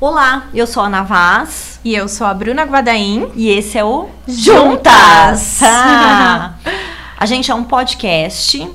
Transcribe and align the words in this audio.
Olá, 0.00 0.48
eu 0.52 0.66
sou 0.66 0.82
a 0.82 0.86
Ana 0.86 1.04
Vaz. 1.04 1.78
E 1.84 1.94
eu 1.94 2.08
sou 2.08 2.26
a 2.26 2.34
Bruna 2.34 2.64
Guadaim. 2.64 3.30
E 3.36 3.48
esse 3.48 3.78
é 3.78 3.84
o 3.84 4.08
Juntas! 4.26 5.62
Ah, 5.62 6.54
a 7.16 7.24
gente 7.26 7.48
é 7.48 7.54
um 7.54 7.62
podcast 7.62 8.68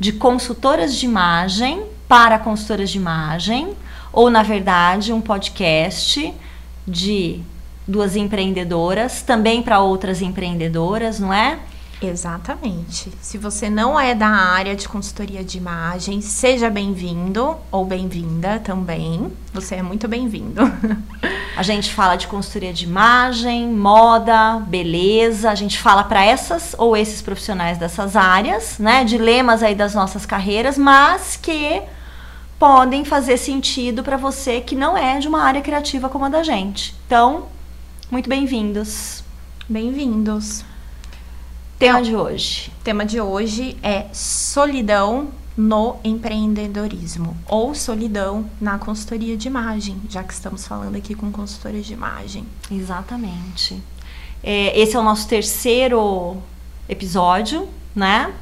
de 0.00 0.12
consultoras 0.12 0.96
de 0.96 1.04
imagem 1.04 1.84
para 2.08 2.38
consultoras 2.38 2.90
de 2.90 2.96
imagem, 2.96 3.76
ou 4.12 4.30
na 4.30 4.42
verdade, 4.42 5.12
um 5.12 5.20
podcast 5.20 6.34
de 6.88 7.42
duas 7.86 8.16
empreendedoras, 8.16 9.20
também 9.20 9.62
para 9.62 9.78
outras 9.78 10.22
empreendedoras, 10.22 11.20
não 11.20 11.32
é? 11.32 11.58
Exatamente. 12.06 13.12
Se 13.20 13.38
você 13.38 13.70
não 13.70 13.98
é 13.98 14.14
da 14.14 14.28
área 14.28 14.74
de 14.74 14.88
consultoria 14.88 15.44
de 15.44 15.56
imagem, 15.56 16.20
seja 16.20 16.68
bem-vindo 16.68 17.56
ou 17.70 17.84
bem-vinda 17.84 18.58
também. 18.58 19.32
Você 19.54 19.76
é 19.76 19.82
muito 19.82 20.08
bem-vindo. 20.08 20.62
A 21.56 21.62
gente 21.62 21.92
fala 21.92 22.16
de 22.16 22.26
consultoria 22.26 22.72
de 22.72 22.84
imagem, 22.84 23.68
moda, 23.68 24.58
beleza. 24.66 25.50
A 25.50 25.54
gente 25.54 25.78
fala 25.78 26.02
para 26.02 26.24
essas 26.24 26.74
ou 26.78 26.96
esses 26.96 27.22
profissionais 27.22 27.78
dessas 27.78 28.16
áreas, 28.16 28.78
né? 28.78 29.04
Dilemas 29.04 29.62
aí 29.62 29.74
das 29.74 29.94
nossas 29.94 30.24
carreiras, 30.26 30.78
mas 30.78 31.36
que 31.36 31.82
podem 32.58 33.04
fazer 33.04 33.36
sentido 33.36 34.02
para 34.02 34.16
você 34.16 34.60
que 34.60 34.74
não 34.74 34.96
é 34.96 35.18
de 35.18 35.28
uma 35.28 35.42
área 35.42 35.60
criativa 35.60 36.08
como 36.08 36.24
a 36.24 36.28
da 36.28 36.42
gente. 36.42 36.94
Então, 37.06 37.48
muito 38.10 38.28
bem-vindos. 38.28 39.22
Bem-vindos. 39.68 40.64
Tema 41.82 42.00
de 42.00 42.14
hoje. 42.14 42.72
Tema 42.84 43.04
de 43.04 43.20
hoje 43.20 43.76
é 43.82 44.06
solidão 44.12 45.30
no 45.56 45.96
empreendedorismo 46.04 47.36
ou 47.48 47.74
solidão 47.74 48.48
na 48.60 48.78
consultoria 48.78 49.36
de 49.36 49.48
imagem, 49.48 50.00
já 50.08 50.22
que 50.22 50.32
estamos 50.32 50.64
falando 50.64 50.94
aqui 50.94 51.12
com 51.12 51.32
consultores 51.32 51.84
de 51.84 51.92
imagem. 51.92 52.46
Exatamente. 52.70 53.82
É, 54.44 54.78
esse 54.80 54.94
é 54.94 55.00
o 55.00 55.02
nosso 55.02 55.26
terceiro 55.26 56.36
episódio, 56.88 57.68
né? 57.96 58.32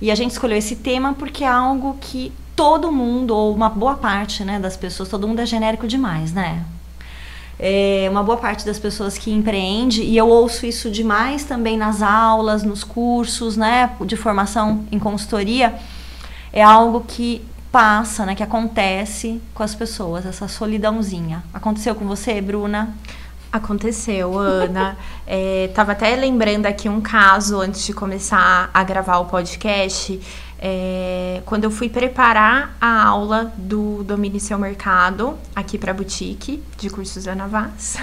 E 0.00 0.08
a 0.08 0.14
gente 0.14 0.30
escolheu 0.30 0.56
esse 0.56 0.76
tema 0.76 1.14
porque 1.14 1.42
é 1.42 1.48
algo 1.48 1.98
que 2.00 2.32
todo 2.54 2.92
mundo, 2.92 3.34
ou 3.34 3.52
uma 3.52 3.68
boa 3.68 3.96
parte 3.96 4.44
né, 4.44 4.60
das 4.60 4.76
pessoas, 4.76 5.08
todo 5.08 5.26
mundo 5.26 5.40
é 5.40 5.46
genérico 5.46 5.88
demais, 5.88 6.32
né? 6.32 6.64
É, 7.58 8.06
uma 8.10 8.22
boa 8.22 8.38
parte 8.38 8.64
das 8.64 8.78
pessoas 8.78 9.18
que 9.18 9.30
empreende, 9.32 10.02
e 10.02 10.16
eu 10.16 10.28
ouço 10.28 10.64
isso 10.64 10.90
demais 10.90 11.44
também 11.44 11.76
nas 11.76 12.02
aulas, 12.02 12.62
nos 12.62 12.84
cursos, 12.84 13.56
né, 13.56 13.90
de 14.04 14.16
formação 14.16 14.84
em 14.92 14.98
consultoria, 14.98 15.74
é 16.52 16.62
algo 16.62 17.04
que 17.06 17.44
passa, 17.72 18.24
né, 18.24 18.34
que 18.34 18.42
acontece 18.42 19.40
com 19.54 19.62
as 19.62 19.74
pessoas, 19.74 20.24
essa 20.24 20.46
solidãozinha. 20.46 21.42
Aconteceu 21.52 21.94
com 21.94 22.06
você, 22.06 22.40
Bruna? 22.40 22.94
Aconteceu, 23.50 24.38
Ana. 24.38 24.96
é, 25.26 25.70
tava 25.74 25.92
até 25.92 26.14
lembrando 26.14 26.66
aqui 26.66 26.88
um 26.88 27.00
caso 27.00 27.60
antes 27.60 27.84
de 27.84 27.92
começar 27.92 28.70
a 28.72 28.84
gravar 28.84 29.18
o 29.18 29.24
podcast. 29.24 30.20
É, 30.60 31.40
quando 31.46 31.62
eu 31.62 31.70
fui 31.70 31.88
preparar 31.88 32.76
a 32.80 33.04
aula 33.04 33.52
do 33.56 34.02
Domine 34.02 34.40
Seu 34.40 34.58
Mercado 34.58 35.38
aqui 35.54 35.78
para 35.78 35.92
a 35.92 35.94
boutique 35.94 36.60
de 36.76 36.90
cursos 36.90 37.28
Ana 37.28 37.46
Vaz. 37.46 37.96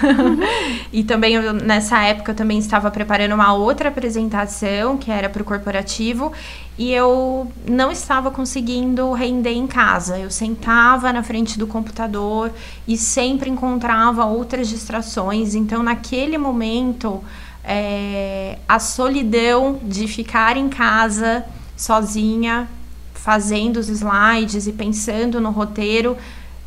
e 0.90 1.04
também 1.04 1.34
eu, 1.34 1.52
nessa 1.52 2.02
época 2.02 2.32
eu 2.32 2.34
também 2.34 2.58
estava 2.58 2.90
preparando 2.90 3.34
uma 3.34 3.52
outra 3.52 3.90
apresentação 3.90 4.96
que 4.96 5.10
era 5.10 5.28
para 5.28 5.42
o 5.42 5.44
corporativo 5.44 6.32
e 6.78 6.92
eu 6.92 7.52
não 7.68 7.92
estava 7.92 8.30
conseguindo 8.30 9.12
render 9.12 9.52
em 9.52 9.66
casa. 9.66 10.18
Eu 10.18 10.30
sentava 10.30 11.12
na 11.12 11.22
frente 11.22 11.58
do 11.58 11.66
computador 11.66 12.50
e 12.88 12.96
sempre 12.96 13.50
encontrava 13.50 14.24
outras 14.24 14.66
distrações. 14.66 15.54
Então 15.54 15.82
naquele 15.82 16.38
momento 16.38 17.22
é, 17.62 18.58
a 18.66 18.78
solidão 18.78 19.78
de 19.82 20.08
ficar 20.08 20.56
em 20.56 20.70
casa 20.70 21.44
sozinha, 21.76 22.68
fazendo 23.12 23.78
os 23.78 23.88
slides 23.88 24.66
e 24.66 24.72
pensando 24.72 25.40
no 25.40 25.50
roteiro, 25.50 26.16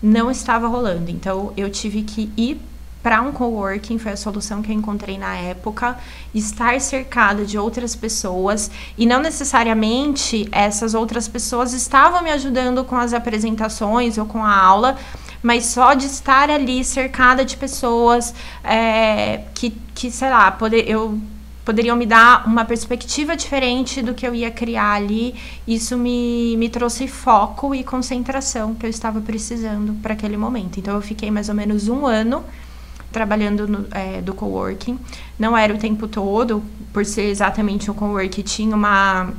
não 0.01 0.29
estava 0.29 0.67
rolando. 0.67 1.09
Então 1.09 1.53
eu 1.57 1.69
tive 1.69 2.03
que 2.03 2.31
ir 2.37 2.61
para 3.01 3.21
um 3.21 3.31
coworking, 3.31 3.97
foi 3.97 4.11
a 4.11 4.17
solução 4.17 4.61
que 4.61 4.71
eu 4.71 4.75
encontrei 4.75 5.17
na 5.17 5.33
época, 5.35 5.97
estar 6.35 6.79
cercada 6.81 7.45
de 7.45 7.57
outras 7.57 7.95
pessoas 7.95 8.69
e 8.97 9.05
não 9.05 9.21
necessariamente 9.21 10.49
essas 10.51 10.93
outras 10.93 11.27
pessoas 11.27 11.71
estavam 11.73 12.21
me 12.21 12.29
ajudando 12.29 12.83
com 12.83 12.97
as 12.97 13.13
apresentações 13.13 14.17
ou 14.17 14.25
com 14.25 14.43
a 14.43 14.53
aula, 14.53 14.97
mas 15.41 15.67
só 15.67 15.93
de 15.93 16.07
estar 16.07 16.49
ali 16.49 16.83
cercada 16.83 17.45
de 17.45 17.55
pessoas 17.55 18.33
é, 18.63 19.43
que, 19.53 19.69
que, 19.95 20.11
sei 20.11 20.29
lá, 20.29 20.51
poder, 20.51 20.89
eu 20.89 21.17
poderiam 21.69 21.95
me 21.95 22.07
dar 22.07 22.47
uma 22.47 22.65
perspectiva 22.65 23.35
diferente 23.35 24.01
do 24.01 24.15
que 24.15 24.25
eu 24.25 24.33
ia 24.33 24.49
criar 24.49 24.93
ali. 24.93 25.35
Isso 25.67 25.95
me, 25.95 26.57
me 26.57 26.67
trouxe 26.67 27.07
foco 27.07 27.75
e 27.75 27.83
concentração 27.83 28.73
que 28.73 28.87
eu 28.87 28.89
estava 28.89 29.21
precisando 29.21 29.93
para 30.01 30.13
aquele 30.13 30.35
momento. 30.35 30.79
Então, 30.79 30.95
eu 30.95 31.01
fiquei 31.01 31.29
mais 31.29 31.47
ou 31.47 31.53
menos 31.53 31.87
um 31.87 32.07
ano 32.07 32.43
trabalhando 33.11 33.67
no, 33.67 33.85
é, 33.91 34.19
do 34.19 34.33
coworking. 34.33 34.97
Não 35.37 35.55
era 35.55 35.71
o 35.71 35.77
tempo 35.77 36.07
todo, 36.07 36.63
por 36.91 37.05
ser 37.05 37.29
exatamente 37.29 37.91
um 37.91 37.93
coworking, 37.93 38.41
tinha 38.41 38.75
uma 38.75 39.31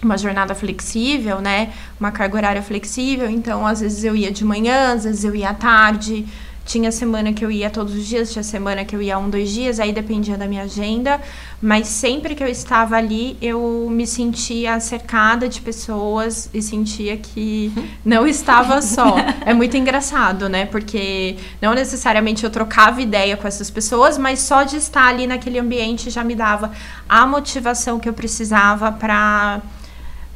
uma 0.00 0.16
jornada 0.16 0.54
flexível, 0.54 1.40
né? 1.40 1.72
Uma 1.98 2.12
carga 2.12 2.36
horária 2.36 2.62
flexível. 2.62 3.28
Então, 3.28 3.66
às 3.66 3.80
vezes 3.80 4.04
eu 4.04 4.14
ia 4.14 4.30
de 4.30 4.44
manhã, 4.44 4.92
às 4.92 5.02
vezes 5.02 5.24
eu 5.24 5.34
ia 5.34 5.50
à 5.50 5.54
tarde. 5.54 6.24
Tinha 6.68 6.92
semana 6.92 7.32
que 7.32 7.42
eu 7.42 7.50
ia 7.50 7.70
todos 7.70 7.94
os 7.94 8.04
dias, 8.04 8.30
tinha 8.30 8.42
semana 8.42 8.84
que 8.84 8.94
eu 8.94 9.00
ia 9.00 9.18
um, 9.18 9.30
dois 9.30 9.48
dias, 9.48 9.80
aí 9.80 9.90
dependia 9.90 10.36
da 10.36 10.46
minha 10.46 10.64
agenda. 10.64 11.18
Mas 11.62 11.88
sempre 11.88 12.34
que 12.34 12.44
eu 12.44 12.46
estava 12.46 12.94
ali, 12.94 13.38
eu 13.40 13.88
me 13.90 14.06
sentia 14.06 14.78
cercada 14.78 15.48
de 15.48 15.62
pessoas 15.62 16.50
e 16.52 16.60
sentia 16.60 17.16
que 17.16 17.72
não 18.04 18.26
estava 18.26 18.82
só. 18.82 19.16
É 19.46 19.54
muito 19.54 19.78
engraçado, 19.78 20.46
né? 20.46 20.66
Porque 20.66 21.36
não 21.58 21.72
necessariamente 21.72 22.44
eu 22.44 22.50
trocava 22.50 23.00
ideia 23.00 23.34
com 23.34 23.48
essas 23.48 23.70
pessoas, 23.70 24.18
mas 24.18 24.38
só 24.40 24.62
de 24.62 24.76
estar 24.76 25.08
ali 25.08 25.26
naquele 25.26 25.58
ambiente 25.58 26.10
já 26.10 26.22
me 26.22 26.34
dava 26.34 26.70
a 27.08 27.26
motivação 27.26 27.98
que 27.98 28.10
eu 28.10 28.12
precisava 28.12 28.92
para 28.92 29.62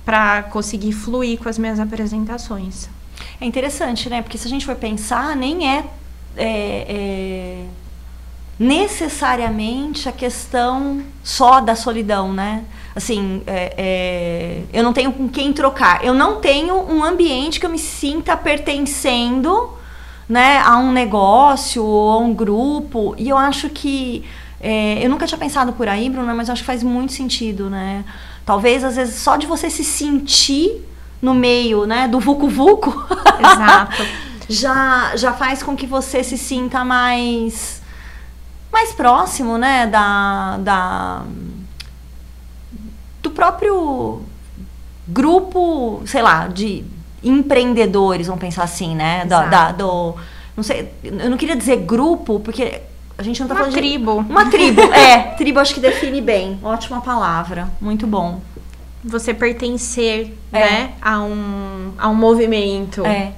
para 0.03 0.45
conseguir 0.45 0.93
fluir 0.93 1.39
com 1.39 1.49
as 1.49 1.59
minhas 1.59 1.79
apresentações. 1.79 2.89
É 3.39 3.45
interessante, 3.45 4.09
né? 4.09 4.23
Porque 4.23 4.39
se 4.39 4.47
a 4.47 4.51
gente 4.51 4.65
for 4.65 4.75
pensar, 4.77 5.37
nem 5.37 5.69
é 5.69 5.85
é, 6.37 6.87
é, 6.89 7.65
necessariamente 8.59 10.09
a 10.09 10.13
questão 10.13 11.03
só 11.23 11.61
da 11.61 11.75
solidão, 11.75 12.33
né? 12.33 12.65
Assim, 12.95 13.43
é, 13.47 13.75
é, 13.77 14.63
eu 14.73 14.83
não 14.83 14.93
tenho 14.93 15.13
com 15.13 15.29
quem 15.29 15.53
trocar. 15.53 16.05
Eu 16.05 16.15
não 16.15 16.41
tenho 16.41 16.75
um 16.75 17.03
ambiente 17.03 17.59
que 17.59 17.67
eu 17.67 17.71
me 17.71 17.79
sinta 17.79 18.37
pertencendo, 18.37 19.71
né, 20.29 20.59
a 20.65 20.77
um 20.79 20.93
negócio 20.93 21.83
ou 21.83 22.11
a 22.11 22.19
um 22.19 22.35
grupo. 22.35 23.15
E 23.19 23.29
eu 23.29 23.37
acho 23.37 23.71
que 23.71 24.25
é, 24.61 25.05
eu 25.05 25.11
nunca 25.11 25.27
tinha 25.27 25.39
pensado 25.39 25.73
por 25.73 25.89
aí, 25.89 26.09
Bruna, 26.09 26.35
mas 26.35 26.49
eu 26.49 26.53
acho 26.53 26.63
que 26.63 26.67
faz 26.67 26.83
muito 26.83 27.13
sentido, 27.13 27.69
né? 27.69 28.05
Talvez 28.47 28.85
às 28.85 28.97
vezes 28.97 29.17
só 29.17 29.37
de 29.37 29.47
você 29.47 29.69
se 29.69 29.83
sentir 29.83 30.87
no 31.21 31.35
meio, 31.35 31.87
né, 31.87 32.07
do 32.07 32.21
vucu 32.21 32.49
vucu. 32.49 32.93
Exato. 33.41 34.03
já, 34.53 35.17
já 35.17 35.33
faz 35.33 35.63
com 35.63 35.75
que 35.75 35.87
você 35.87 36.23
se 36.23 36.37
sinta 36.37 36.85
mais 36.85 37.81
mais 38.71 38.93
próximo, 38.93 39.59
né, 39.59 39.87
da, 39.87 40.57
da 40.59 41.23
do 43.23 43.31
próprio 43.31 44.23
grupo, 45.07 46.03
sei 46.07 46.23
lá, 46.23 46.49
de 46.49 46.83
empreendedores, 47.23 48.27
vamos 48.27 48.41
pensar 48.41 48.65
assim, 48.65 48.95
né, 48.95 49.27
da, 49.27 49.47
da, 49.47 49.73
do 49.73 50.17
não 50.57 50.63
sei, 50.63 50.91
eu 51.03 51.31
não 51.31 51.37
queria 51.37 51.57
dizer 51.57 51.77
grupo 51.77 52.41
porque 52.41 52.81
a 53.17 53.23
gente 53.23 53.41
não 53.41 53.49
tá 53.49 53.55
uma 53.55 53.61
falando 53.61 53.75
tribo. 53.75 54.23
de 54.23 54.31
uma 54.31 54.51
tribo, 54.51 54.81
é, 54.81 55.19
tribo 55.37 55.61
acho 55.61 55.75
que 55.75 55.81
define 55.81 56.21
bem, 56.21 56.59
ótima 56.63 57.01
palavra, 57.01 57.69
muito 57.81 58.07
bom. 58.07 58.41
Você 59.05 59.35
pertencer, 59.35 60.35
é. 60.53 60.59
né, 60.59 60.93
a 61.03 61.21
um 61.21 61.93
a 61.99 62.09
um 62.09 62.15
movimento. 62.15 63.05
É. 63.05 63.33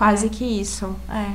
Quase 0.00 0.26
é. 0.26 0.28
que 0.30 0.44
isso. 0.44 0.96
É. 1.10 1.32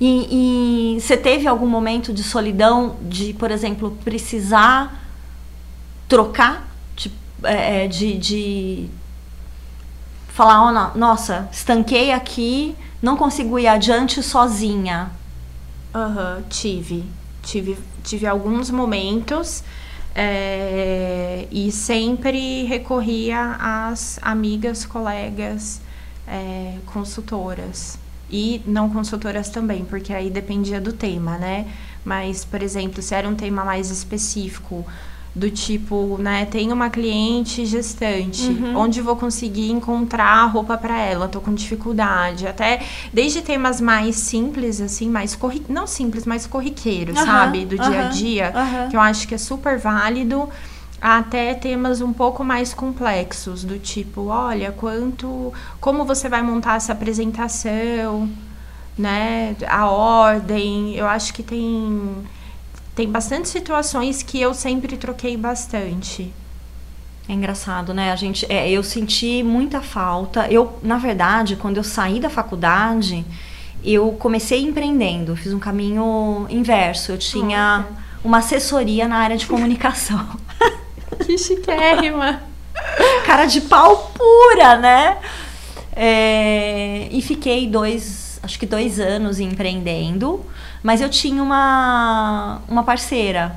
E, 0.00 0.94
e 0.96 1.00
você 1.00 1.14
teve 1.14 1.46
algum 1.46 1.66
momento 1.66 2.10
de 2.10 2.22
solidão 2.22 2.96
de, 3.02 3.34
por 3.34 3.50
exemplo, 3.50 3.90
precisar 4.02 5.06
trocar? 6.08 6.66
De, 6.96 7.12
é, 7.42 7.84
é 7.84 7.86
de, 7.86 8.16
de 8.16 8.88
falar, 10.28 10.62
oh, 10.64 10.98
nossa, 10.98 11.50
estanquei 11.52 12.12
aqui, 12.12 12.74
não 13.02 13.14
consigo 13.14 13.58
ir 13.58 13.66
adiante 13.66 14.22
sozinha. 14.22 15.10
Uhum, 15.94 16.42
tive. 16.48 17.04
Tive, 17.42 17.78
tive 18.02 18.26
alguns 18.26 18.70
momentos 18.70 19.62
é, 20.14 21.46
e 21.50 21.70
sempre 21.70 22.64
recorria 22.64 23.56
às 23.60 24.18
amigas, 24.22 24.86
colegas, 24.86 25.82
é, 26.26 26.76
consultoras. 26.86 27.98
e 28.28 28.60
não 28.66 28.90
consultoras 28.90 29.48
também, 29.48 29.84
porque 29.84 30.12
aí 30.12 30.30
dependia 30.30 30.80
do 30.80 30.92
tema, 30.92 31.38
né? 31.38 31.66
Mas, 32.04 32.44
por 32.44 32.60
exemplo, 32.62 33.00
se 33.00 33.14
era 33.14 33.28
um 33.28 33.36
tema 33.36 33.64
mais 33.64 33.90
específico, 33.90 34.84
do 35.36 35.50
tipo, 35.50 36.16
né, 36.18 36.46
tem 36.46 36.72
uma 36.72 36.88
cliente 36.88 37.66
gestante, 37.66 38.48
uhum. 38.48 38.78
onde 38.78 39.02
vou 39.02 39.14
conseguir 39.16 39.70
encontrar 39.70 40.46
roupa 40.46 40.78
para 40.78 40.98
ela? 40.98 41.28
Tô 41.28 41.42
com 41.42 41.52
dificuldade. 41.52 42.46
Até 42.46 42.82
desde 43.12 43.42
temas 43.42 43.78
mais 43.78 44.16
simples 44.16 44.80
assim, 44.80 45.10
mais 45.10 45.36
corri 45.36 45.62
não 45.68 45.86
simples, 45.86 46.24
mais 46.24 46.46
corriqueiros, 46.46 47.18
uhum. 47.18 47.26
sabe, 47.26 47.66
do 47.66 47.76
dia 47.76 48.06
a 48.06 48.08
dia, 48.08 48.52
uhum. 48.56 48.88
que 48.88 48.96
eu 48.96 49.00
acho 49.00 49.28
que 49.28 49.34
é 49.34 49.38
super 49.38 49.78
válido 49.78 50.48
até 51.00 51.54
temas 51.54 52.00
um 52.00 52.12
pouco 52.12 52.42
mais 52.42 52.72
complexos, 52.72 53.64
do 53.64 53.78
tipo, 53.78 54.26
olha, 54.26 54.72
quanto, 54.72 55.52
como 55.80 56.04
você 56.04 56.28
vai 56.28 56.42
montar 56.42 56.76
essa 56.76 56.92
apresentação, 56.92 58.28
né, 58.96 59.54
a 59.68 59.86
ordem, 59.90 60.94
eu 60.94 61.06
acho 61.06 61.34
que 61.34 61.42
tem 61.42 62.26
tem 62.96 63.10
bastante 63.10 63.46
situações 63.50 64.22
que 64.22 64.40
eu 64.40 64.54
sempre 64.54 64.96
troquei 64.96 65.36
bastante. 65.36 66.32
É 67.28 67.32
engraçado, 67.34 67.92
né? 67.92 68.10
A 68.10 68.16
gente, 68.16 68.50
é, 68.50 68.70
eu 68.70 68.82
senti 68.82 69.42
muita 69.42 69.82
falta. 69.82 70.50
Eu, 70.50 70.78
na 70.82 70.96
verdade, 70.96 71.56
quando 71.56 71.76
eu 71.76 71.84
saí 71.84 72.18
da 72.18 72.30
faculdade, 72.30 73.22
eu 73.84 74.12
comecei 74.12 74.62
empreendendo, 74.62 75.36
fiz 75.36 75.52
um 75.52 75.58
caminho 75.58 76.46
inverso. 76.48 77.12
Eu 77.12 77.18
tinha 77.18 77.78
Nossa. 77.78 78.02
uma 78.24 78.38
assessoria 78.38 79.06
na 79.06 79.18
área 79.18 79.36
de 79.36 79.46
comunicação. 79.46 80.26
Que 81.26 81.36
chiquérrima! 81.36 82.40
Cara 83.26 83.46
de 83.46 83.60
pau 83.62 84.12
pura, 84.14 84.78
né? 84.78 85.18
É, 85.94 87.08
e 87.10 87.20
fiquei 87.20 87.66
dois, 87.66 88.38
acho 88.42 88.58
que 88.58 88.66
dois 88.66 89.00
anos 89.00 89.40
empreendendo. 89.40 90.44
Mas 90.82 91.00
eu 91.00 91.08
tinha 91.08 91.42
uma, 91.42 92.60
uma 92.68 92.84
parceira. 92.84 93.56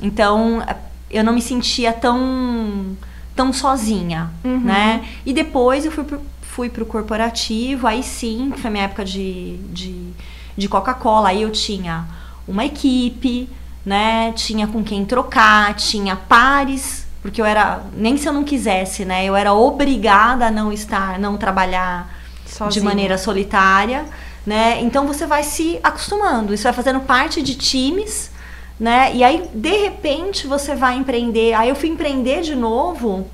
Então, 0.00 0.64
eu 1.10 1.22
não 1.22 1.34
me 1.34 1.42
sentia 1.42 1.92
tão, 1.92 2.96
tão 3.36 3.52
sozinha, 3.52 4.30
uhum. 4.42 4.60
né? 4.60 5.04
E 5.26 5.32
depois 5.34 5.84
eu 5.84 5.92
fui 5.92 6.04
pro, 6.04 6.22
fui 6.40 6.70
pro 6.70 6.86
corporativo, 6.86 7.86
aí 7.86 8.02
sim, 8.02 8.52
foi 8.56 8.70
minha 8.70 8.84
época 8.84 9.04
de, 9.04 9.58
de, 9.70 10.12
de 10.56 10.68
Coca-Cola. 10.68 11.28
Aí 11.28 11.42
eu 11.42 11.50
tinha 11.50 12.06
uma 12.48 12.64
equipe, 12.64 13.48
né? 13.84 14.32
Tinha 14.32 14.66
com 14.66 14.82
quem 14.82 15.04
trocar, 15.04 15.74
tinha 15.74 16.16
pares, 16.16 17.06
porque 17.22 17.40
eu 17.40 17.44
era, 17.44 17.82
nem 17.96 18.16
se 18.16 18.28
eu 18.28 18.32
não 18.32 18.44
quisesse, 18.44 19.04
né? 19.04 19.24
Eu 19.24 19.34
era 19.36 19.52
obrigada 19.52 20.46
a 20.46 20.50
não 20.50 20.72
estar, 20.72 21.18
não 21.18 21.36
trabalhar 21.36 22.12
Sozinha. 22.46 22.70
de 22.70 22.80
maneira 22.80 23.18
solitária 23.18 24.04
né? 24.46 24.80
Então 24.82 25.06
você 25.06 25.26
vai 25.26 25.42
se 25.42 25.78
acostumando, 25.82 26.52
isso 26.52 26.64
vai 26.64 26.72
fazendo 26.72 27.00
parte 27.00 27.42
de 27.42 27.54
times, 27.54 28.30
né? 28.78 29.14
E 29.14 29.24
aí 29.24 29.48
de 29.54 29.76
repente 29.76 30.46
você 30.46 30.74
vai 30.74 30.96
empreender. 30.96 31.54
Aí 31.54 31.68
eu 31.68 31.74
fui 31.74 31.88
empreender 31.88 32.42
de 32.42 32.54
novo 32.54 33.26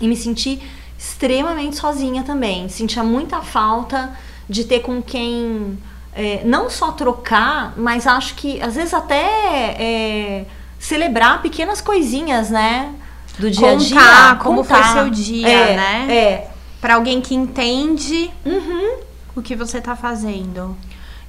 e 0.00 0.08
me 0.08 0.16
senti 0.16 0.60
extremamente 0.98 1.76
sozinha 1.76 2.22
também. 2.22 2.68
Sentia 2.68 3.02
muita 3.02 3.42
falta 3.42 4.16
de 4.48 4.64
ter 4.64 4.80
com 4.80 5.02
quem 5.02 5.78
é, 6.16 6.42
não 6.44 6.68
só 6.70 6.92
trocar, 6.92 7.74
mas 7.76 8.06
acho 8.06 8.34
que 8.34 8.60
às 8.60 8.74
vezes 8.74 8.94
até 8.94 9.76
é, 9.78 10.44
celebrar 10.78 11.42
pequenas 11.42 11.80
coisinhas, 11.80 12.50
né? 12.50 12.94
Do 13.38 13.50
dia 13.50 13.72
a 13.72 13.74
dia. 13.74 14.36
Como 14.42 14.64
contar. 14.64 14.82
foi 14.82 14.92
seu 14.92 15.10
dia, 15.10 15.48
é, 15.48 15.76
né? 15.76 16.06
É. 16.14 16.50
Para 16.80 16.94
alguém 16.94 17.20
que 17.20 17.34
entende. 17.34 18.30
Uhum 18.44 19.06
o 19.36 19.42
que 19.42 19.54
você 19.54 19.78
está 19.78 19.94
fazendo. 19.94 20.76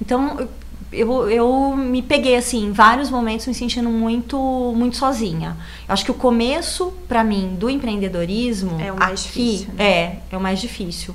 Então, 0.01 0.47
eu, 0.91 1.29
eu 1.29 1.75
me 1.75 2.01
peguei 2.01 2.37
assim, 2.37 2.67
em 2.67 2.71
vários 2.71 3.09
momentos 3.09 3.45
me 3.45 3.53
sentindo 3.53 3.89
muito 3.89 4.37
muito 4.75 4.95
sozinha. 4.95 5.57
Eu 5.87 5.93
acho 5.93 6.05
que 6.05 6.11
o 6.11 6.15
começo 6.15 6.93
para 7.07 7.23
mim 7.23 7.55
do 7.59 7.69
empreendedorismo 7.69 8.79
é 8.79 8.91
o 8.91 8.97
mais 8.97 9.19
aqui, 9.19 9.27
difícil. 9.27 9.73
Né? 9.73 9.85
É, 9.85 10.19
é 10.31 10.37
o 10.37 10.39
mais 10.39 10.59
difícil, 10.59 11.13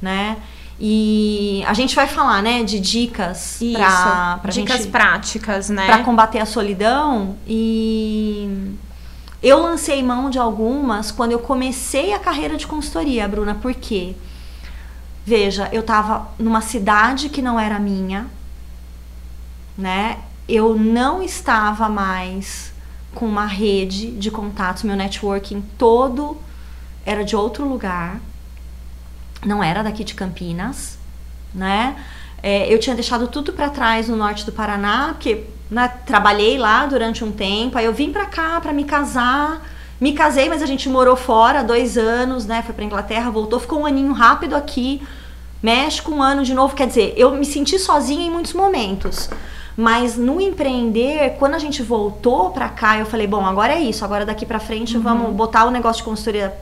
né? 0.00 0.38
E 0.80 1.62
a 1.66 1.74
gente 1.74 1.94
vai 1.94 2.06
falar, 2.06 2.42
né, 2.42 2.62
de 2.62 2.80
dicas 2.80 3.58
para 4.40 4.50
dicas 4.50 4.78
gente, 4.78 4.90
práticas, 4.90 5.68
né? 5.68 5.84
Para 5.84 6.02
combater 6.02 6.38
a 6.38 6.46
solidão 6.46 7.36
e 7.46 8.74
eu 9.42 9.60
lancei 9.60 10.02
mão 10.02 10.30
de 10.30 10.38
algumas 10.38 11.10
quando 11.10 11.32
eu 11.32 11.38
comecei 11.38 12.14
a 12.14 12.18
carreira 12.18 12.56
de 12.56 12.66
consultoria, 12.66 13.28
Bruna, 13.28 13.54
por 13.54 13.74
quê? 13.74 14.14
Porque 14.14 14.30
Veja, 15.24 15.68
eu 15.70 15.80
estava 15.80 16.28
numa 16.38 16.60
cidade 16.60 17.28
que 17.28 17.42
não 17.42 17.60
era 17.60 17.78
minha, 17.78 18.26
né? 19.76 20.18
Eu 20.48 20.74
não 20.74 21.22
estava 21.22 21.88
mais 21.88 22.72
com 23.14 23.26
uma 23.26 23.46
rede 23.46 24.10
de 24.12 24.30
contatos, 24.30 24.82
meu 24.82 24.96
networking 24.96 25.62
todo 25.76 26.36
era 27.04 27.24
de 27.24 27.36
outro 27.36 27.68
lugar, 27.68 28.20
não 29.44 29.62
era 29.62 29.82
daqui 29.82 30.04
de 30.04 30.14
Campinas, 30.14 30.98
né? 31.54 31.96
É, 32.42 32.72
eu 32.72 32.78
tinha 32.78 32.94
deixado 32.94 33.28
tudo 33.28 33.52
para 33.52 33.68
trás 33.68 34.08
no 34.08 34.16
norte 34.16 34.46
do 34.46 34.52
Paraná, 34.52 35.08
porque 35.12 35.44
né, 35.70 35.92
trabalhei 36.06 36.58
lá 36.58 36.86
durante 36.86 37.22
um 37.22 37.30
tempo, 37.30 37.76
aí 37.76 37.84
eu 37.84 37.92
vim 37.92 38.10
para 38.12 38.26
cá 38.26 38.60
para 38.60 38.72
me 38.72 38.84
casar, 38.84 39.62
me 40.00 40.14
casei, 40.14 40.48
mas 40.48 40.62
a 40.62 40.66
gente 40.66 40.88
morou 40.88 41.14
fora 41.14 41.62
dois 41.62 41.98
anos, 41.98 42.46
né? 42.46 42.62
Foi 42.62 42.74
pra 42.74 42.84
Inglaterra, 42.84 43.30
voltou, 43.30 43.60
ficou 43.60 43.80
um 43.80 43.86
aninho 43.86 44.12
rápido 44.12 44.56
aqui. 44.56 45.02
México, 45.62 46.10
um 46.10 46.22
ano 46.22 46.42
de 46.42 46.54
novo. 46.54 46.74
Quer 46.74 46.86
dizer, 46.86 47.14
eu 47.18 47.32
me 47.32 47.44
senti 47.44 47.78
sozinha 47.78 48.26
em 48.26 48.30
muitos 48.30 48.54
momentos. 48.54 49.28
Mas 49.76 50.16
no 50.16 50.40
empreender, 50.40 51.36
quando 51.38 51.54
a 51.54 51.58
gente 51.58 51.82
voltou 51.82 52.50
pra 52.50 52.68
cá, 52.68 52.98
eu 52.98 53.06
falei, 53.06 53.26
bom, 53.26 53.44
agora 53.44 53.74
é 53.74 53.80
isso. 53.80 54.04
Agora 54.04 54.24
daqui 54.24 54.46
pra 54.46 54.58
frente 54.58 54.96
uhum. 54.96 55.02
vamos 55.02 55.34
botar 55.34 55.66
o 55.66 55.70
negócio 55.70 56.02
de 56.02 56.08
consultoria 56.08 56.54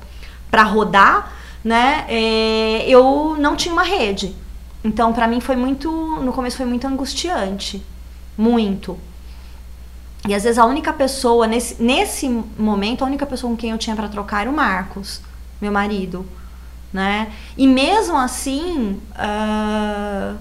pra 0.51 0.65
rodar, 0.65 1.33
né? 1.65 2.05
É, 2.09 2.89
eu 2.89 3.37
não 3.39 3.57
tinha 3.57 3.73
uma 3.73 3.83
rede. 3.83 4.35
Então, 4.83 5.13
para 5.13 5.27
mim 5.27 5.41
foi 5.41 5.57
muito, 5.57 5.91
no 5.91 6.33
começo 6.33 6.57
foi 6.57 6.67
muito 6.67 6.87
angustiante, 6.87 7.83
muito. 8.37 8.99
E 10.27 10.35
às 10.35 10.45
vezes 10.45 10.59
a 10.59 10.65
única 10.65 10.93
pessoa, 10.93 11.47
nesse, 11.47 11.83
nesse 11.83 12.29
momento, 12.59 13.03
a 13.03 13.07
única 13.07 13.27
pessoa 13.27 13.51
com 13.51 13.57
quem 13.57 13.71
eu 13.71 13.79
tinha 13.79 13.95
para 13.95 14.09
trocar 14.09 14.43
era 14.43 14.51
o 14.51 14.53
Marcos, 14.53 15.21
meu 15.61 15.73
marido. 15.73 16.25
Né? 16.93 17.33
E 17.57 17.67
mesmo 17.67 18.17
assim, 18.17 19.01
uh, 19.13 20.39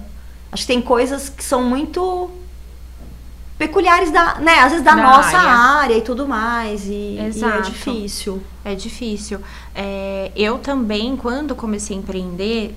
acho 0.50 0.62
que 0.62 0.66
tem 0.66 0.80
coisas 0.80 1.28
que 1.28 1.44
são 1.44 1.62
muito 1.62 2.30
peculiares 3.58 4.12
da, 4.12 4.36
né, 4.36 4.60
às 4.60 4.70
vezes 4.70 4.84
da, 4.84 4.94
da 4.94 5.02
nossa 5.02 5.36
área. 5.36 5.50
área. 5.50 5.98
e 5.98 6.02
tudo 6.02 6.26
mais 6.28 6.86
e, 6.86 7.16
e 7.16 7.18
é 7.18 7.60
difícil. 7.60 8.42
É 8.64 8.74
difícil. 8.74 9.40
É, 9.74 10.30
eu 10.36 10.58
também, 10.58 11.16
quando 11.16 11.54
comecei 11.54 11.96
a 11.96 11.98
empreender, 11.98 12.74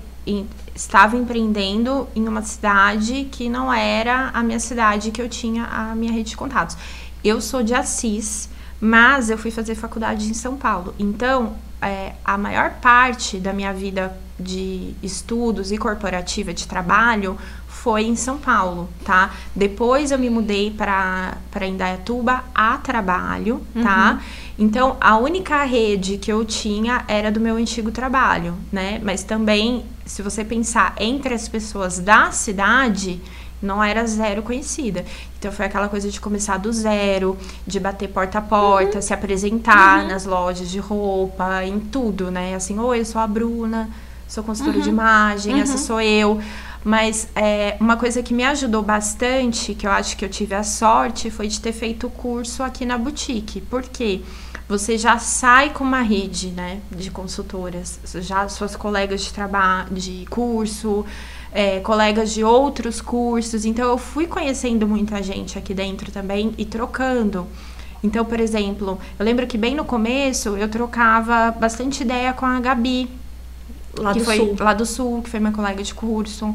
estava 0.74 1.16
empreendendo 1.16 2.08
em 2.14 2.26
uma 2.26 2.42
cidade 2.42 3.28
que 3.30 3.48
não 3.48 3.72
era 3.72 4.30
a 4.34 4.42
minha 4.42 4.60
cidade 4.60 5.10
que 5.10 5.22
eu 5.22 5.28
tinha 5.28 5.64
a 5.64 5.94
minha 5.94 6.12
rede 6.12 6.30
de 6.30 6.36
contatos. 6.36 6.76
Eu 7.22 7.40
sou 7.40 7.62
de 7.62 7.74
Assis, 7.74 8.48
mas 8.80 9.30
eu 9.30 9.38
fui 9.38 9.50
fazer 9.50 9.76
faculdade 9.76 10.28
em 10.28 10.34
São 10.34 10.56
Paulo. 10.56 10.94
Então, 10.98 11.54
é, 11.80 12.14
a 12.24 12.36
maior 12.36 12.72
parte 12.80 13.38
da 13.38 13.52
minha 13.52 13.72
vida 13.72 14.16
de 14.38 14.94
estudos 15.02 15.70
e 15.70 15.78
corporativa 15.78 16.52
de 16.52 16.66
trabalho 16.66 17.38
foi 17.82 18.04
em 18.04 18.14
São 18.14 18.38
Paulo, 18.38 18.88
tá? 19.04 19.32
Depois 19.56 20.12
eu 20.12 20.18
me 20.18 20.30
mudei 20.30 20.70
para 20.70 21.66
Indaiatuba 21.66 22.44
a 22.54 22.78
trabalho, 22.78 23.60
tá? 23.82 24.12
Uhum. 24.12 24.64
Então, 24.66 24.96
a 25.00 25.16
única 25.16 25.64
rede 25.64 26.16
que 26.16 26.32
eu 26.32 26.44
tinha 26.44 27.04
era 27.08 27.32
do 27.32 27.40
meu 27.40 27.56
antigo 27.56 27.90
trabalho, 27.90 28.54
né? 28.70 29.00
Mas 29.02 29.24
também, 29.24 29.84
se 30.06 30.22
você 30.22 30.44
pensar 30.44 30.94
entre 31.00 31.34
as 31.34 31.48
pessoas 31.48 31.98
da 31.98 32.30
cidade, 32.30 33.20
não 33.60 33.82
era 33.82 34.06
zero 34.06 34.42
conhecida. 34.42 35.04
Então 35.36 35.50
foi 35.50 35.66
aquela 35.66 35.88
coisa 35.88 36.08
de 36.08 36.20
começar 36.20 36.58
do 36.58 36.72
zero, 36.72 37.36
de 37.66 37.80
bater 37.80 38.08
porta 38.08 38.38
a 38.38 38.42
porta, 38.42 38.96
uhum. 38.96 39.02
se 39.02 39.12
apresentar 39.12 40.02
uhum. 40.02 40.08
nas 40.08 40.24
lojas 40.24 40.70
de 40.70 40.78
roupa, 40.78 41.64
em 41.64 41.80
tudo, 41.80 42.30
né? 42.30 42.54
Assim, 42.54 42.78
oi, 42.78 43.00
eu 43.00 43.04
sou 43.04 43.20
a 43.20 43.26
Bruna, 43.26 43.90
sou 44.28 44.44
consultora 44.44 44.76
uhum. 44.76 44.82
de 44.84 44.88
imagem, 44.88 45.60
essa 45.60 45.72
uhum. 45.72 45.78
sou 45.78 46.00
eu. 46.00 46.40
Mas 46.84 47.28
é, 47.36 47.76
uma 47.78 47.96
coisa 47.96 48.22
que 48.22 48.34
me 48.34 48.44
ajudou 48.44 48.82
bastante, 48.82 49.74
que 49.74 49.86
eu 49.86 49.90
acho 49.90 50.16
que 50.16 50.24
eu 50.24 50.28
tive 50.28 50.54
a 50.54 50.64
sorte, 50.64 51.30
foi 51.30 51.46
de 51.46 51.60
ter 51.60 51.72
feito 51.72 52.08
o 52.08 52.10
curso 52.10 52.62
aqui 52.62 52.84
na 52.84 52.98
boutique. 52.98 53.60
Por 53.60 53.82
quê? 53.82 54.22
Você 54.68 54.96
já 54.96 55.18
sai 55.18 55.70
com 55.70 55.84
uma 55.84 56.00
rede, 56.00 56.48
né, 56.48 56.80
de 56.90 57.10
consultoras, 57.10 58.00
já 58.20 58.48
suas 58.48 58.74
colegas 58.74 59.22
de 59.22 59.32
trabalho, 59.32 59.94
de 59.94 60.26
curso, 60.30 61.04
é, 61.52 61.80
colegas 61.80 62.32
de 62.32 62.42
outros 62.42 63.00
cursos. 63.00 63.64
Então, 63.64 63.88
eu 63.88 63.98
fui 63.98 64.26
conhecendo 64.26 64.88
muita 64.88 65.22
gente 65.22 65.58
aqui 65.58 65.74
dentro 65.74 66.10
também 66.10 66.54
e 66.56 66.64
trocando. 66.64 67.46
Então, 68.02 68.24
por 68.24 68.40
exemplo, 68.40 68.98
eu 69.18 69.24
lembro 69.24 69.46
que 69.46 69.56
bem 69.56 69.74
no 69.74 69.84
começo 69.84 70.56
eu 70.56 70.68
trocava 70.68 71.52
bastante 71.52 72.02
ideia 72.02 72.32
com 72.32 72.46
a 72.46 72.58
Gabi, 72.58 73.08
Lá 73.98 74.12
que 74.12 74.20
do 74.20 74.24
foi 74.24 74.36
Sul. 74.36 74.56
lá 74.58 74.74
do 74.74 74.86
Sul, 74.86 75.22
que 75.22 75.30
foi 75.30 75.40
minha 75.40 75.52
colega 75.52 75.82
de 75.82 75.94
curso. 75.94 76.54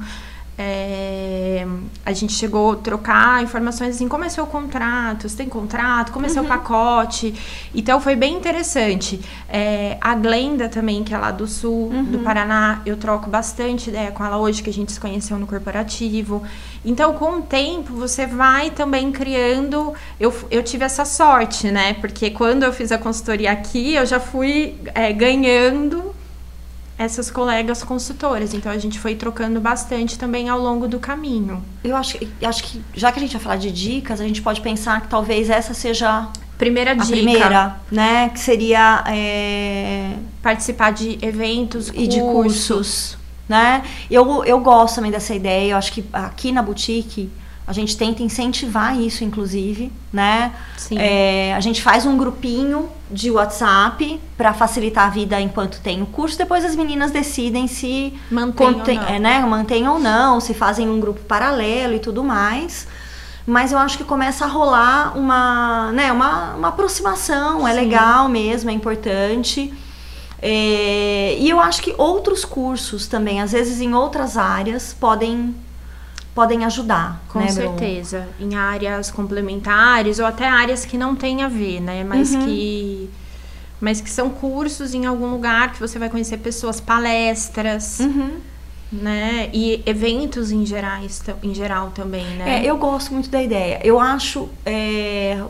É, 0.60 1.68
a 2.04 2.12
gente 2.14 2.34
chegou 2.34 2.72
a 2.72 2.76
trocar 2.78 3.44
informações 3.44 3.96
assim, 3.96 4.08
como 4.08 4.24
é 4.24 4.30
seu 4.30 4.48
contrato, 4.48 5.30
você 5.30 5.38
tem 5.38 5.48
contrato, 5.48 6.12
como 6.12 6.26
é 6.26 6.30
seu 6.30 6.44
pacote. 6.46 7.36
Então 7.76 8.02
foi 8.02 8.16
bem 8.16 8.36
interessante. 8.36 9.22
É, 9.48 9.98
a 10.02 10.16
Glenda 10.16 10.68
também, 10.68 11.04
que 11.04 11.14
é 11.14 11.18
lá 11.18 11.30
do 11.30 11.46
sul 11.46 11.92
do 12.10 12.20
Paraná, 12.20 12.82
eu 12.88 12.98
troco 12.98 13.30
bastante 13.30 13.92
ideia 13.92 14.10
com 14.10 14.26
ela 14.26 14.38
hoje, 14.38 14.64
que 14.64 14.70
a 14.72 14.74
gente 14.74 14.92
se 14.92 15.00
conheceu 15.00 15.38
no 15.38 15.46
corporativo. 15.46 16.42
Então, 16.84 17.14
com 17.14 17.38
o 17.38 17.42
tempo, 17.44 17.94
você 17.94 18.26
vai 18.26 18.72
também 18.72 19.12
criando. 19.12 19.94
Eu, 20.20 20.34
eu 20.50 20.64
tive 20.64 20.86
essa 20.86 21.06
sorte, 21.06 21.70
né? 21.70 21.94
Porque 21.96 22.32
quando 22.32 22.64
eu 22.64 22.74
fiz 22.74 22.92
a 22.92 22.98
consultoria 22.98 23.52
aqui, 23.52 23.94
eu 23.94 24.06
já 24.08 24.20
fui 24.20 24.76
é, 24.96 25.14
ganhando 25.14 26.17
essas 26.98 27.30
colegas 27.30 27.84
consultoras. 27.84 28.54
Então 28.54 28.72
a 28.72 28.78
gente 28.78 29.00
foi 29.00 29.16
trocando 29.16 29.60
bastante 29.60 30.18
também 30.18 30.50
ao 30.50 30.60
longo 30.60 30.88
do 30.88 31.00
caminho. 31.00 31.64
Eu 31.84 31.96
acho, 31.96 32.18
que- 32.18 32.46
acho 32.46 32.64
que, 32.64 32.82
já 32.96 33.12
que 33.12 33.20
a 33.20 33.22
gente 33.22 33.34
vai 33.34 33.42
falar 33.42 33.56
de 33.58 33.72
dicas, 33.72 34.20
a 34.20 34.24
gente 34.28 34.42
pode 34.42 34.62
pensar 34.62 35.02
que 35.02 35.08
talvez 35.08 35.50
essa 35.50 35.74
seja 35.74 36.28
Primeira 36.58 36.92
a 36.92 36.94
dica: 36.96 37.08
primeira, 37.12 37.76
né? 37.92 38.30
Que 38.30 38.40
seria 38.40 39.04
é, 39.08 40.14
participar 40.42 40.92
de 40.92 41.20
eventos 41.22 41.90
e 41.94 42.08
de 42.08 42.20
cursos, 42.20 43.16
né? 43.48 43.84
Eu, 44.10 44.44
eu 44.44 44.60
gosto 44.60 44.96
também 44.96 45.12
dessa 45.12 45.36
ideia. 45.36 45.74
Eu 45.74 45.78
acho 45.78 45.92
que 45.92 46.04
aqui 46.12 46.52
na 46.52 46.64
boutique 46.64 47.30
a 47.68 47.74
gente 47.74 47.98
tenta 47.98 48.24
incentivar 48.24 48.98
isso, 48.98 49.26
inclusive, 49.26 49.92
né? 50.12 50.54
É, 50.92 51.54
a 51.54 51.60
gente 51.60 51.82
faz 51.82 52.06
um 52.06 52.16
grupinho 52.18 52.88
de 53.12 53.30
WhatsApp 53.30 54.20
para 54.38 54.54
facilitar 54.54 55.08
a 55.08 55.10
vida 55.10 55.40
enquanto 55.42 55.82
tem 55.82 56.02
o 56.02 56.06
curso. 56.06 56.38
Depois 56.38 56.64
as 56.64 56.76
meninas 56.78 57.12
decidem 57.12 57.68
se 57.68 58.14
Mantém 58.32 58.68
ou 58.68 58.74
contém- 58.76 58.98
não. 58.98 59.06
é, 59.08 59.20
né, 59.20 59.40
mantém 59.42 59.86
ou 59.88 60.00
não, 60.00 60.40
se 60.40 60.54
fazem 60.54 60.90
um 60.90 61.00
grupo 61.00 61.20
paralelo 61.22 61.94
e 61.96 62.00
tudo 62.00 62.24
mais. 62.24 62.88
Mas 63.46 63.72
eu 63.74 63.78
acho 63.80 63.98
que 63.98 64.04
começa 64.06 64.46
a 64.46 64.48
rolar 64.48 65.18
uma, 65.18 65.92
né, 65.92 66.10
uma, 66.12 66.56
uma 66.56 66.68
aproximação, 66.70 67.68
é 67.68 67.74
Sim. 67.74 67.80
legal 67.82 68.30
mesmo, 68.30 68.70
é 68.70 68.74
importante. 68.74 69.74
É, 70.42 71.36
e 71.40 71.50
eu 71.50 71.60
acho 71.60 71.82
que 71.82 71.94
outros 71.98 72.46
cursos 72.46 73.08
também, 73.08 73.42
às 73.42 73.52
vezes 73.52 73.82
em 73.82 73.94
outras 73.94 74.38
áreas, 74.38 74.96
podem, 74.98 75.56
podem 76.38 76.64
ajudar. 76.66 77.20
Com 77.30 77.40
né, 77.40 77.48
certeza. 77.48 78.28
Em 78.40 78.54
áreas 78.54 79.10
complementares 79.10 80.20
ou 80.20 80.26
até 80.28 80.48
áreas 80.48 80.86
que 80.86 80.96
não 80.96 81.16
tem 81.16 81.42
a 81.42 81.48
ver, 81.48 81.80
né? 81.82 82.04
Mas 82.04 82.32
Uhum. 82.32 82.46
que. 82.46 83.10
Mas 83.82 84.02
que 84.02 84.10
são 84.10 84.30
cursos 84.30 84.94
em 84.94 85.08
algum 85.08 85.32
lugar 85.32 85.74
que 85.74 85.80
você 85.80 85.98
vai 85.98 86.10
conhecer 86.10 86.38
pessoas, 86.38 86.80
palestras, 86.80 88.00
Uhum. 88.00 88.38
né? 88.92 89.50
E 89.52 89.82
eventos 89.88 90.52
em, 90.52 90.64
gerais, 90.64 91.24
em 91.42 91.56
geral 91.56 91.90
também, 91.90 92.26
né? 92.38 92.60
É, 92.64 92.66
eu 92.66 92.78
gosto 92.78 93.14
muito 93.14 93.30
da 93.32 93.42
ideia. 93.42 93.80
Eu 93.84 94.00
acho 94.00 94.48
é, 94.64 95.44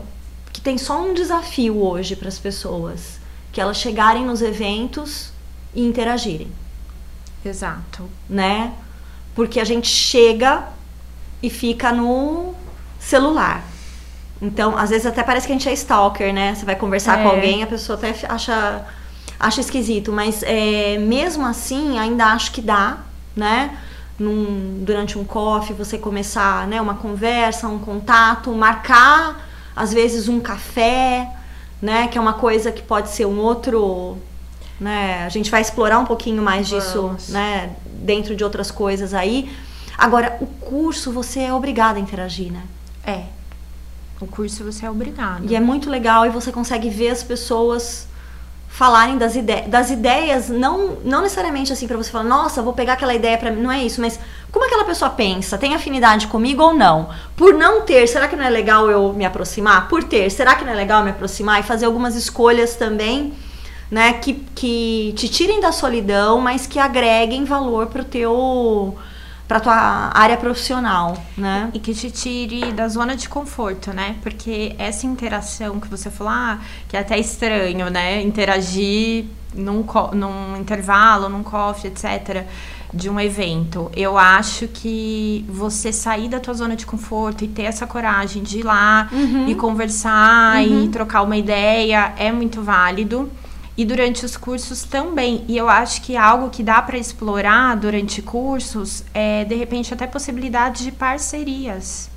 que 0.54 0.60
tem 0.62 0.78
só 0.78 1.02
um 1.02 1.12
desafio 1.12 1.76
hoje 1.82 2.16
para 2.16 2.28
as 2.28 2.38
pessoas, 2.38 3.18
que 3.52 3.60
elas 3.60 3.76
chegarem 3.76 4.24
nos 4.24 4.40
eventos 4.40 5.32
e 5.74 5.82
interagirem, 5.86 6.50
Exato. 7.44 8.08
né? 8.28 8.72
Porque 9.34 9.60
a 9.60 9.64
gente 9.64 9.86
chega 9.88 10.77
e 11.42 11.48
fica 11.50 11.92
no 11.92 12.54
celular. 12.98 13.62
Então, 14.40 14.76
às 14.78 14.90
vezes 14.90 15.06
até 15.06 15.22
parece 15.22 15.46
que 15.46 15.52
a 15.52 15.56
gente 15.56 15.68
é 15.68 15.72
stalker, 15.72 16.32
né? 16.32 16.54
Você 16.54 16.64
vai 16.64 16.76
conversar 16.76 17.18
É. 17.18 17.22
com 17.22 17.28
alguém, 17.28 17.62
a 17.62 17.66
pessoa 17.66 17.98
até 17.98 18.14
acha, 18.28 18.84
acha 19.38 19.60
esquisito. 19.60 20.12
Mas 20.12 20.42
é, 20.44 20.96
mesmo 20.98 21.44
assim, 21.46 21.98
ainda 21.98 22.26
acho 22.26 22.52
que 22.52 22.60
dá, 22.60 22.98
né? 23.34 23.76
Num- 24.18 24.78
durante 24.84 25.18
um 25.18 25.24
coffee, 25.24 25.74
você 25.74 25.96
começar 25.98 26.66
né, 26.66 26.80
uma 26.80 26.94
conversa, 26.94 27.68
um 27.68 27.78
contato, 27.78 28.50
marcar, 28.52 29.48
às 29.76 29.92
vezes, 29.92 30.28
um 30.28 30.40
café, 30.40 31.28
né? 31.82 32.08
Que 32.08 32.18
é 32.18 32.20
uma 32.20 32.32
coisa 32.34 32.70
que 32.72 32.82
pode 32.82 33.08
ser 33.10 33.26
um 33.26 33.38
outro. 33.38 34.18
Né? 34.80 35.24
A 35.24 35.28
gente 35.28 35.50
vai 35.50 35.60
explorar 35.60 35.98
um 35.98 36.04
pouquinho 36.04 36.40
mais 36.42 36.68
disso, 36.68 37.02
Vamos. 37.02 37.28
né? 37.30 37.70
Dentro 37.86 38.36
de 38.36 38.44
outras 38.44 38.70
coisas 38.70 39.12
aí. 39.14 39.50
Agora, 39.98 40.38
o 40.40 40.46
curso 40.46 41.10
você 41.10 41.40
é 41.40 41.52
obrigada 41.52 41.98
a 41.98 42.00
interagir, 42.00 42.52
né? 42.52 42.62
É. 43.04 43.24
O 44.20 44.26
curso 44.28 44.64
você 44.64 44.86
é 44.86 44.90
obrigado. 44.90 45.44
E 45.44 45.56
é 45.56 45.60
muito 45.60 45.90
legal 45.90 46.24
e 46.24 46.30
você 46.30 46.52
consegue 46.52 46.88
ver 46.88 47.10
as 47.10 47.24
pessoas 47.24 48.06
falarem 48.68 49.18
das, 49.18 49.34
ide 49.34 49.62
das 49.62 49.90
ideias, 49.90 50.48
não, 50.48 50.98
não 51.04 51.22
necessariamente 51.22 51.72
assim 51.72 51.88
pra 51.88 51.96
você 51.96 52.10
falar, 52.10 52.24
nossa, 52.24 52.62
vou 52.62 52.72
pegar 52.72 52.92
aquela 52.92 53.14
ideia 53.14 53.36
pra 53.36 53.50
mim, 53.50 53.60
não 53.60 53.72
é 53.72 53.82
isso, 53.82 54.00
mas 54.00 54.20
como 54.52 54.64
aquela 54.64 54.84
pessoa 54.84 55.10
pensa, 55.10 55.58
tem 55.58 55.74
afinidade 55.74 56.28
comigo 56.28 56.62
ou 56.62 56.74
não? 56.74 57.08
Por 57.34 57.54
não 57.54 57.80
ter, 57.80 58.06
será 58.06 58.28
que 58.28 58.36
não 58.36 58.44
é 58.44 58.50
legal 58.50 58.88
eu 58.88 59.12
me 59.12 59.24
aproximar? 59.24 59.88
Por 59.88 60.04
ter, 60.04 60.30
será 60.30 60.54
que 60.54 60.64
não 60.64 60.72
é 60.72 60.76
legal 60.76 61.00
eu 61.00 61.06
me 61.06 61.10
aproximar 61.10 61.58
e 61.58 61.62
fazer 61.64 61.86
algumas 61.86 62.14
escolhas 62.14 62.76
também, 62.76 63.32
né, 63.90 64.12
que, 64.12 64.34
que 64.54 65.12
te 65.16 65.28
tirem 65.28 65.60
da 65.60 65.72
solidão, 65.72 66.40
mas 66.40 66.66
que 66.66 66.78
agreguem 66.78 67.44
valor 67.44 67.86
pro 67.86 68.04
teu 68.04 68.96
pra 69.48 69.58
tua 69.58 70.10
área 70.12 70.36
profissional, 70.36 71.16
né? 71.36 71.70
E 71.72 71.80
que 71.80 71.94
te 71.94 72.10
tire 72.10 72.70
da 72.70 72.86
zona 72.86 73.16
de 73.16 73.28
conforto, 73.28 73.92
né? 73.94 74.16
Porque 74.22 74.76
essa 74.78 75.06
interação 75.06 75.80
que 75.80 75.88
você 75.88 76.10
falou, 76.10 76.32
ah, 76.32 76.58
que 76.86 76.96
é 76.96 77.00
até 77.00 77.18
estranho, 77.18 77.88
né? 77.88 78.20
Interagir 78.20 79.24
num, 79.54 79.82
num 80.12 80.56
intervalo, 80.58 81.30
num 81.30 81.42
coffee, 81.42 81.90
etc., 81.90 82.44
de 82.92 83.08
um 83.10 83.18
evento. 83.18 83.90
Eu 83.94 84.16
acho 84.16 84.68
que 84.68 85.44
você 85.48 85.92
sair 85.92 86.28
da 86.28 86.40
tua 86.40 86.54
zona 86.54 86.76
de 86.76 86.86
conforto 86.86 87.44
e 87.44 87.48
ter 87.48 87.62
essa 87.62 87.86
coragem 87.86 88.42
de 88.42 88.60
ir 88.60 88.62
lá 88.62 89.10
e 89.46 89.54
conversar 89.54 90.64
e 90.66 90.88
trocar 90.88 91.22
uma 91.22 91.36
ideia 91.36 92.14
é 92.16 92.32
muito 92.32 92.62
válido. 92.62 93.30
E 93.78 93.84
durante 93.84 94.24
os 94.26 94.36
cursos 94.36 94.82
também. 94.82 95.44
E 95.46 95.56
eu 95.56 95.68
acho 95.68 96.02
que 96.02 96.16
algo 96.16 96.50
que 96.50 96.64
dá 96.64 96.82
para 96.82 96.98
explorar 96.98 97.76
durante 97.76 98.20
cursos 98.20 99.04
é, 99.14 99.44
de 99.44 99.54
repente, 99.54 99.94
até 99.94 100.04
possibilidades 100.06 100.82
de 100.84 100.90
parcerias. 100.92 102.10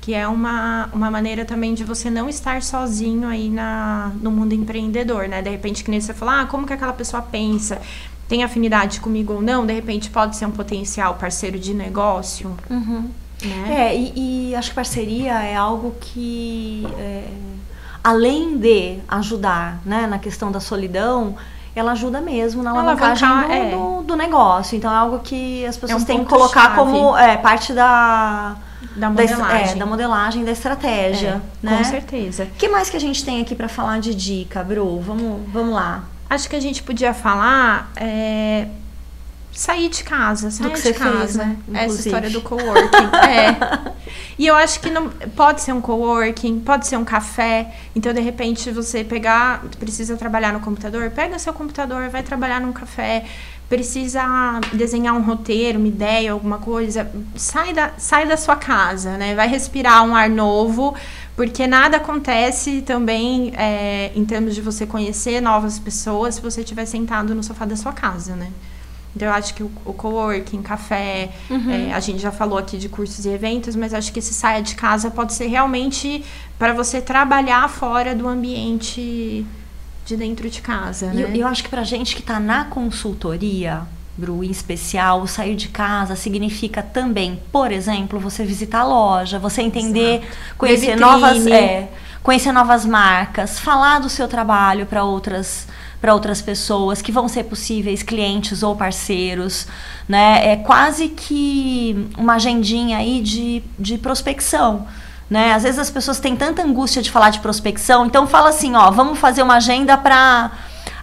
Que 0.00 0.14
é 0.14 0.26
uma, 0.26 0.88
uma 0.92 1.10
maneira 1.10 1.44
também 1.44 1.74
de 1.74 1.84
você 1.84 2.10
não 2.10 2.28
estar 2.28 2.62
sozinho 2.62 3.28
aí 3.28 3.48
na, 3.50 4.10
no 4.20 4.30
mundo 4.32 4.54
empreendedor, 4.54 5.28
né? 5.28 5.42
De 5.42 5.50
repente, 5.50 5.84
que 5.84 5.90
nem 5.90 6.00
você 6.00 6.14
falar, 6.14 6.40
ah, 6.40 6.46
como 6.46 6.66
que 6.66 6.72
aquela 6.72 6.94
pessoa 6.94 7.22
pensa? 7.22 7.80
Tem 8.26 8.42
afinidade 8.42 8.98
comigo 8.98 9.34
ou 9.34 9.42
não? 9.42 9.66
De 9.66 9.72
repente, 9.74 10.08
pode 10.10 10.36
ser 10.36 10.46
um 10.46 10.50
potencial 10.50 11.14
parceiro 11.16 11.58
de 11.58 11.74
negócio, 11.74 12.56
Uhum. 12.70 13.10
né? 13.44 13.90
É, 13.90 13.96
e, 13.96 14.48
e 14.50 14.54
acho 14.56 14.70
que 14.70 14.74
parceria 14.74 15.34
é 15.42 15.54
algo 15.54 15.94
que, 16.00 16.84
é, 16.98 17.24
além 18.02 18.58
de 18.58 18.98
ajudar 19.08 19.80
né, 19.84 20.06
na 20.06 20.18
questão 20.18 20.50
da 20.50 20.60
solidão, 20.60 21.36
ela 21.74 21.92
ajuda 21.92 22.20
mesmo 22.20 22.62
na 22.62 22.70
alavancagem 22.70 23.28
do, 23.28 23.52
é. 23.52 23.70
do, 23.70 24.02
do 24.02 24.16
negócio. 24.16 24.76
Então 24.76 24.92
é 24.92 24.96
algo 24.96 25.20
que 25.20 25.64
as 25.64 25.76
pessoas 25.76 26.02
um 26.02 26.04
têm 26.04 26.18
que 26.20 26.26
colocar 26.26 26.62
chave. 26.62 26.76
como 26.76 27.16
é, 27.16 27.36
parte 27.36 27.72
da, 27.72 28.56
Da 28.96 29.08
da, 29.08 29.22
é, 29.22 29.26
modelagem. 29.28 29.78
da 29.78 29.86
modelagem, 29.86 30.44
da 30.44 30.50
estratégia. 30.50 31.40
É, 31.62 31.66
né? 31.66 31.78
Com 31.78 31.84
certeza. 31.84 32.44
O 32.44 32.56
que 32.58 32.68
mais 32.68 32.90
que 32.90 32.96
a 32.96 33.00
gente 33.00 33.24
tem 33.24 33.40
aqui 33.40 33.54
para 33.54 33.68
falar 33.68 34.00
de 34.00 34.14
dica, 34.14 34.62
Bru? 34.62 35.00
Vamos, 35.00 35.40
vamos 35.50 35.74
lá. 35.74 36.04
Acho 36.28 36.48
que 36.48 36.56
a 36.56 36.60
gente 36.60 36.82
podia 36.82 37.14
falar 37.14 37.90
é, 37.96 38.66
sair 39.52 39.88
de 39.88 40.02
casa, 40.02 40.50
sair 40.50 40.68
que 40.68 40.74
de 40.74 40.80
você 40.80 40.92
casa. 40.92 41.18
fez, 41.18 41.36
né? 41.36 41.56
Essa 41.74 42.00
história 42.00 42.30
do 42.30 42.40
coworking. 42.40 43.16
é. 43.28 43.91
E 44.38 44.46
eu 44.46 44.54
acho 44.54 44.80
que 44.80 44.90
não 44.90 45.08
pode 45.08 45.60
ser 45.60 45.72
um 45.72 45.80
coworking, 45.80 46.60
pode 46.60 46.86
ser 46.86 46.96
um 46.96 47.04
café. 47.04 47.74
Então, 47.94 48.12
de 48.12 48.20
repente, 48.20 48.70
você 48.70 49.04
pegar, 49.04 49.64
precisa 49.78 50.16
trabalhar 50.16 50.52
no 50.52 50.60
computador, 50.60 51.10
pega 51.10 51.38
seu 51.38 51.52
computador, 51.52 52.08
vai 52.08 52.22
trabalhar 52.22 52.60
num 52.60 52.72
café. 52.72 53.24
Precisa 53.68 54.60
desenhar 54.74 55.14
um 55.14 55.22
roteiro, 55.22 55.78
uma 55.78 55.88
ideia, 55.88 56.32
alguma 56.32 56.58
coisa. 56.58 57.10
Sai 57.34 57.72
da, 57.72 57.92
sai 57.96 58.26
da 58.26 58.36
sua 58.36 58.56
casa, 58.56 59.16
né? 59.16 59.34
Vai 59.34 59.48
respirar 59.48 60.04
um 60.04 60.14
ar 60.14 60.28
novo, 60.28 60.94
porque 61.34 61.66
nada 61.66 61.96
acontece 61.96 62.82
também 62.82 63.52
é, 63.56 64.12
em 64.14 64.24
termos 64.26 64.54
de 64.54 64.60
você 64.60 64.86
conhecer 64.86 65.40
novas 65.40 65.78
pessoas 65.78 66.34
se 66.34 66.42
você 66.42 66.60
estiver 66.60 66.84
sentado 66.84 67.34
no 67.34 67.42
sofá 67.42 67.64
da 67.64 67.76
sua 67.76 67.92
casa, 67.92 68.36
né? 68.36 68.50
Então, 69.14 69.28
eu 69.28 69.34
acho 69.34 69.54
que 69.54 69.62
o, 69.62 69.70
o 69.84 69.92
coworking, 69.92 70.62
café, 70.62 71.30
é, 71.70 71.92
a 71.92 72.00
gente 72.00 72.18
já 72.18 72.32
falou 72.32 72.58
aqui 72.58 72.78
de 72.78 72.88
cursos 72.88 73.24
e 73.24 73.28
eventos, 73.28 73.76
mas 73.76 73.92
acho 73.92 74.12
que 74.12 74.18
esse 74.18 74.32
saia 74.32 74.62
de 74.62 74.74
casa 74.74 75.10
pode 75.10 75.34
ser 75.34 75.46
realmente 75.46 76.24
para 76.58 76.72
você 76.72 77.00
trabalhar 77.00 77.68
fora 77.68 78.14
do 78.14 78.26
ambiente 78.26 79.44
de 80.04 80.16
dentro 80.16 80.48
de 80.48 80.60
casa, 80.60 81.12
né? 81.12 81.22
eu, 81.22 81.28
eu 81.28 81.46
acho 81.46 81.62
que 81.62 81.68
pra 81.68 81.84
gente 81.84 82.16
que 82.16 82.22
tá 82.22 82.40
na 82.40 82.64
consultoria, 82.64 83.82
Bru, 84.16 84.44
em 84.44 84.50
especial, 84.50 85.26
sair 85.26 85.54
de 85.54 85.68
casa 85.68 86.16
significa 86.16 86.82
também, 86.82 87.40
por 87.50 87.72
exemplo, 87.72 88.18
você 88.18 88.44
visitar 88.44 88.80
a 88.80 88.84
loja, 88.84 89.38
você 89.38 89.62
entender, 89.62 90.22
conhecer 90.58 90.96
vitrine. 90.96 91.00
novas, 91.00 91.46
é, 91.46 91.88
conhecer 92.22 92.52
novas 92.52 92.84
marcas, 92.84 93.58
falar 93.58 94.00
do 94.00 94.10
seu 94.10 94.28
trabalho 94.28 94.84
para 94.84 95.02
outras 95.02 95.66
para 96.02 96.12
outras 96.12 96.42
pessoas 96.42 97.00
que 97.00 97.12
vão 97.12 97.28
ser 97.28 97.44
possíveis 97.44 98.02
clientes 98.02 98.64
ou 98.64 98.74
parceiros, 98.74 99.68
né? 100.08 100.52
É 100.52 100.56
quase 100.56 101.08
que 101.08 102.08
uma 102.18 102.34
agendinha 102.34 102.98
aí 102.98 103.20
de, 103.20 103.62
de 103.78 103.96
prospecção. 103.96 104.84
Né? 105.30 105.52
Às 105.52 105.62
vezes 105.62 105.78
as 105.78 105.88
pessoas 105.88 106.18
têm 106.18 106.36
tanta 106.36 106.60
angústia 106.62 107.00
de 107.00 107.10
falar 107.10 107.30
de 107.30 107.38
prospecção, 107.38 108.04
então 108.04 108.26
fala 108.26 108.50
assim, 108.50 108.74
ó, 108.74 108.90
vamos 108.90 109.18
fazer 109.18 109.42
uma 109.42 109.54
agenda 109.54 109.96
para 109.96 110.50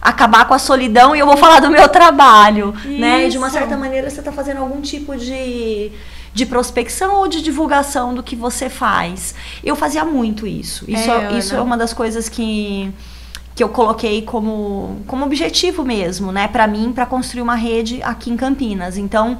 acabar 0.02 0.44
com 0.46 0.52
a 0.52 0.58
solidão 0.58 1.16
e 1.16 1.18
eu 1.18 1.26
vou 1.26 1.36
falar 1.36 1.60
do 1.60 1.70
meu 1.70 1.88
trabalho, 1.88 2.74
Isso. 2.84 3.00
né? 3.00 3.26
E 3.26 3.30
de 3.30 3.38
uma 3.38 3.50
certa 3.50 3.76
maneira 3.76 4.08
você 4.08 4.20
está 4.20 4.30
fazendo 4.30 4.58
algum 4.58 4.82
tipo 4.82 5.16
de 5.16 5.90
de 6.32 6.46
prospecção 6.46 7.16
ou 7.16 7.26
de 7.26 7.42
divulgação 7.42 8.14
do 8.14 8.22
que 8.22 8.36
você 8.36 8.68
faz. 8.68 9.34
Eu 9.64 9.74
fazia 9.74 10.04
muito 10.04 10.46
isso. 10.46 10.84
Isso 10.86 11.10
é, 11.10 11.32
isso 11.32 11.56
é 11.56 11.60
uma 11.60 11.76
das 11.76 11.92
coisas 11.92 12.28
que 12.28 12.92
que 13.60 13.64
eu 13.64 13.68
coloquei 13.68 14.22
como, 14.22 15.02
como 15.06 15.22
objetivo 15.22 15.84
mesmo, 15.84 16.32
né, 16.32 16.48
para 16.48 16.66
mim, 16.66 16.92
para 16.94 17.04
construir 17.04 17.42
uma 17.42 17.54
rede 17.54 18.02
aqui 18.02 18.30
em 18.30 18.36
Campinas. 18.36 18.96
Então, 18.96 19.36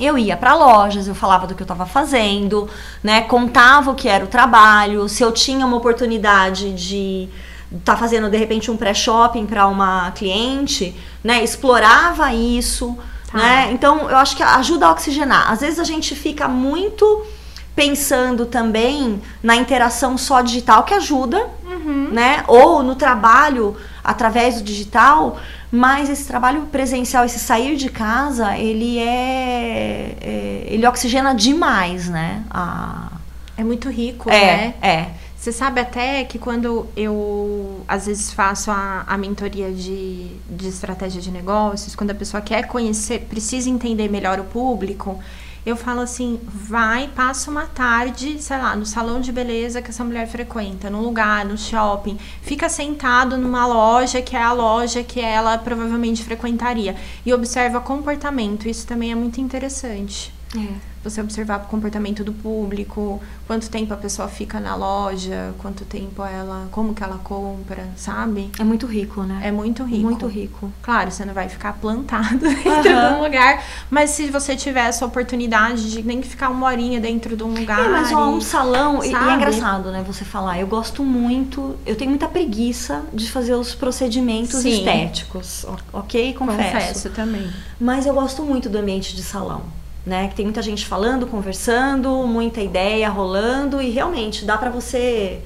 eu 0.00 0.16
ia 0.16 0.34
para 0.34 0.54
lojas, 0.54 1.06
eu 1.06 1.14
falava 1.14 1.46
do 1.46 1.54
que 1.54 1.60
eu 1.60 1.66
estava 1.66 1.84
fazendo, 1.84 2.66
né, 3.02 3.20
contava 3.20 3.90
o 3.90 3.94
que 3.94 4.08
era 4.08 4.24
o 4.24 4.28
trabalho, 4.28 5.10
se 5.10 5.22
eu 5.22 5.30
tinha 5.30 5.66
uma 5.66 5.76
oportunidade 5.76 6.72
de 6.72 7.28
estar 7.70 7.92
tá 7.92 7.98
fazendo 7.98 8.30
de 8.30 8.38
repente 8.38 8.70
um 8.70 8.78
pré-shopping 8.78 9.44
para 9.44 9.66
uma 9.66 10.10
cliente, 10.12 10.96
né, 11.22 11.44
explorava 11.44 12.32
isso, 12.32 12.96
tá. 13.30 13.36
né? 13.36 13.72
Então, 13.72 14.08
eu 14.08 14.16
acho 14.16 14.34
que 14.34 14.42
ajuda 14.42 14.86
a 14.86 14.92
oxigenar. 14.92 15.52
Às 15.52 15.60
vezes 15.60 15.78
a 15.78 15.84
gente 15.84 16.14
fica 16.14 16.48
muito 16.48 17.26
pensando 17.74 18.46
também 18.46 19.20
na 19.42 19.56
interação 19.56 20.18
só 20.18 20.40
digital 20.40 20.84
que 20.84 20.94
ajuda, 20.94 21.48
uhum. 21.64 22.10
né? 22.12 22.44
Ou 22.46 22.82
no 22.82 22.94
trabalho 22.94 23.76
através 24.04 24.56
do 24.56 24.62
digital, 24.62 25.38
mas 25.70 26.10
esse 26.10 26.26
trabalho 26.26 26.62
presencial, 26.72 27.24
esse 27.24 27.38
sair 27.38 27.76
de 27.76 27.88
casa, 27.88 28.56
ele 28.58 28.98
é, 28.98 30.16
é 30.20 30.64
ele 30.66 30.86
oxigena 30.86 31.34
demais, 31.34 32.08
né? 32.08 32.42
A... 32.50 33.12
É 33.56 33.62
muito 33.62 33.88
rico, 33.90 34.30
é, 34.30 34.40
né? 34.40 34.74
É. 34.82 35.06
Você 35.36 35.50
sabe 35.50 35.80
até 35.80 36.24
que 36.24 36.38
quando 36.38 36.86
eu 36.96 37.82
às 37.88 38.06
vezes 38.06 38.32
faço 38.32 38.70
a, 38.70 39.04
a 39.06 39.18
mentoria 39.18 39.72
de, 39.72 40.28
de 40.48 40.68
estratégia 40.68 41.20
de 41.20 41.30
negócios, 41.30 41.96
quando 41.96 42.12
a 42.12 42.14
pessoa 42.14 42.40
quer 42.40 42.66
conhecer, 42.68 43.26
precisa 43.28 43.68
entender 43.68 44.08
melhor 44.08 44.38
o 44.38 44.44
público, 44.44 45.18
eu 45.64 45.76
falo 45.76 46.00
assim, 46.00 46.40
vai, 46.44 47.08
passa 47.08 47.50
uma 47.50 47.66
tarde, 47.66 48.40
sei 48.42 48.58
lá, 48.58 48.74
no 48.74 48.84
salão 48.84 49.20
de 49.20 49.30
beleza 49.30 49.80
que 49.80 49.90
essa 49.90 50.04
mulher 50.04 50.26
frequenta, 50.28 50.90
num 50.90 51.02
lugar, 51.02 51.44
no 51.44 51.56
shopping, 51.56 52.18
fica 52.42 52.68
sentado 52.68 53.36
numa 53.36 53.66
loja 53.66 54.20
que 54.20 54.36
é 54.36 54.42
a 54.42 54.52
loja 54.52 55.02
que 55.02 55.20
ela 55.20 55.56
provavelmente 55.58 56.24
frequentaria 56.24 56.96
e 57.24 57.32
observa 57.32 57.80
comportamento. 57.80 58.68
Isso 58.68 58.86
também 58.86 59.12
é 59.12 59.14
muito 59.14 59.40
interessante. 59.40 60.32
É 60.56 60.91
você 61.02 61.20
observar 61.20 61.60
o 61.60 61.66
comportamento 61.66 62.22
do 62.22 62.32
público, 62.32 63.20
quanto 63.46 63.68
tempo 63.68 63.92
a 63.92 63.96
pessoa 63.96 64.28
fica 64.28 64.60
na 64.60 64.74
loja, 64.74 65.52
quanto 65.58 65.84
tempo 65.84 66.24
ela, 66.24 66.68
como 66.70 66.94
que 66.94 67.02
ela 67.02 67.18
compra, 67.18 67.88
sabe? 67.96 68.50
É 68.58 68.64
muito 68.64 68.86
rico, 68.86 69.22
né? 69.22 69.40
É 69.42 69.50
muito 69.50 69.82
rico. 69.82 70.02
Muito 70.02 70.26
rico. 70.26 70.72
Claro, 70.80 71.10
você 71.10 71.24
não 71.24 71.34
vai 71.34 71.48
ficar 71.48 71.74
plantado 71.74 72.38
dentro 72.38 72.70
uhum. 72.70 72.82
de 72.82 72.88
um 72.88 73.22
lugar, 73.22 73.64
mas 73.90 74.10
se 74.10 74.28
você 74.30 74.54
tiver 74.54 74.86
essa 74.86 75.04
oportunidade 75.04 75.90
de 75.90 76.02
nem 76.02 76.22
ficar 76.22 76.50
uma 76.50 76.66
horinha 76.66 77.00
dentro 77.00 77.36
de 77.36 77.42
um 77.42 77.52
lugar. 77.52 77.80
É, 77.80 77.88
mas 77.88 78.12
ó, 78.12 78.28
um 78.28 78.40
salão, 78.40 79.02
e, 79.02 79.10
e, 79.10 79.14
é 79.14 79.34
engraçado, 79.34 79.90
né, 79.90 80.04
você 80.06 80.24
falar, 80.24 80.60
eu 80.60 80.66
gosto 80.66 81.02
muito, 81.02 81.76
eu 81.84 81.96
tenho 81.96 82.10
muita 82.10 82.28
preguiça 82.28 83.02
de 83.12 83.30
fazer 83.30 83.54
os 83.54 83.74
procedimentos 83.74 84.60
Sim. 84.60 84.78
estéticos, 84.78 85.66
ok? 85.92 86.34
Confesso. 86.34 86.62
Confesso 86.62 87.10
também. 87.10 87.50
Mas 87.80 88.06
eu 88.06 88.14
gosto 88.14 88.42
muito 88.42 88.68
do 88.68 88.78
ambiente 88.78 89.16
de 89.16 89.22
salão 89.22 89.81
né? 90.04 90.28
Que 90.28 90.34
tem 90.34 90.44
muita 90.44 90.62
gente 90.62 90.86
falando, 90.86 91.26
conversando, 91.26 92.26
muita 92.26 92.60
ideia 92.60 93.08
rolando 93.08 93.80
e 93.80 93.90
realmente 93.90 94.44
dá 94.44 94.58
para 94.58 94.70
você 94.70 95.42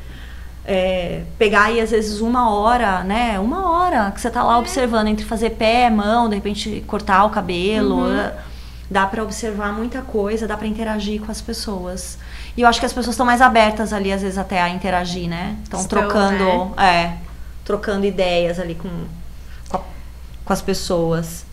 é, 0.65 1.23
pegar 1.39 1.65
aí 1.65 1.81
às 1.81 1.91
vezes 1.91 2.21
uma 2.21 2.51
hora, 2.51 3.05
né? 3.05 3.39
Uma 3.39 3.71
hora 3.71 4.11
que 4.11 4.21
você 4.21 4.31
tá 4.31 4.43
lá 4.43 4.55
é. 4.55 4.59
observando 4.59 5.09
entre 5.09 5.25
fazer 5.25 5.51
pé, 5.51 5.89
mão, 5.89 6.29
de 6.29 6.35
repente 6.35 6.83
cortar 6.87 7.25
o 7.25 7.31
cabelo. 7.31 8.01
Uhum. 8.01 8.31
Dá 8.89 9.05
para 9.05 9.23
observar 9.23 9.73
muita 9.73 10.01
coisa, 10.01 10.47
dá 10.47 10.57
para 10.57 10.69
interagir 10.69 11.21
com 11.21 11.31
as 11.31 11.41
pessoas. 11.41 12.19
E 12.57 12.63
eu 12.63 12.69
acho 12.69 12.79
que 12.79 12.87
as 12.87 12.93
pessoas 12.93 13.15
estão 13.15 13.27
mais 13.27 13.41
abertas 13.41 13.93
ali, 13.93 14.13
às 14.13 14.23
vezes, 14.23 14.39
até 14.39 14.63
a 14.63 14.69
interagir, 14.69 15.29
né? 15.29 15.57
Estão 15.63 15.85
trocando, 15.85 16.73
né? 16.77 16.85
é, 16.85 17.17
trocando 17.65 18.07
ideias 18.07 18.61
ali 18.61 18.77
com, 18.77 18.89
com, 19.69 19.77
a, 19.77 19.81
com 20.45 20.53
as 20.53 20.63
pessoas. 20.63 21.45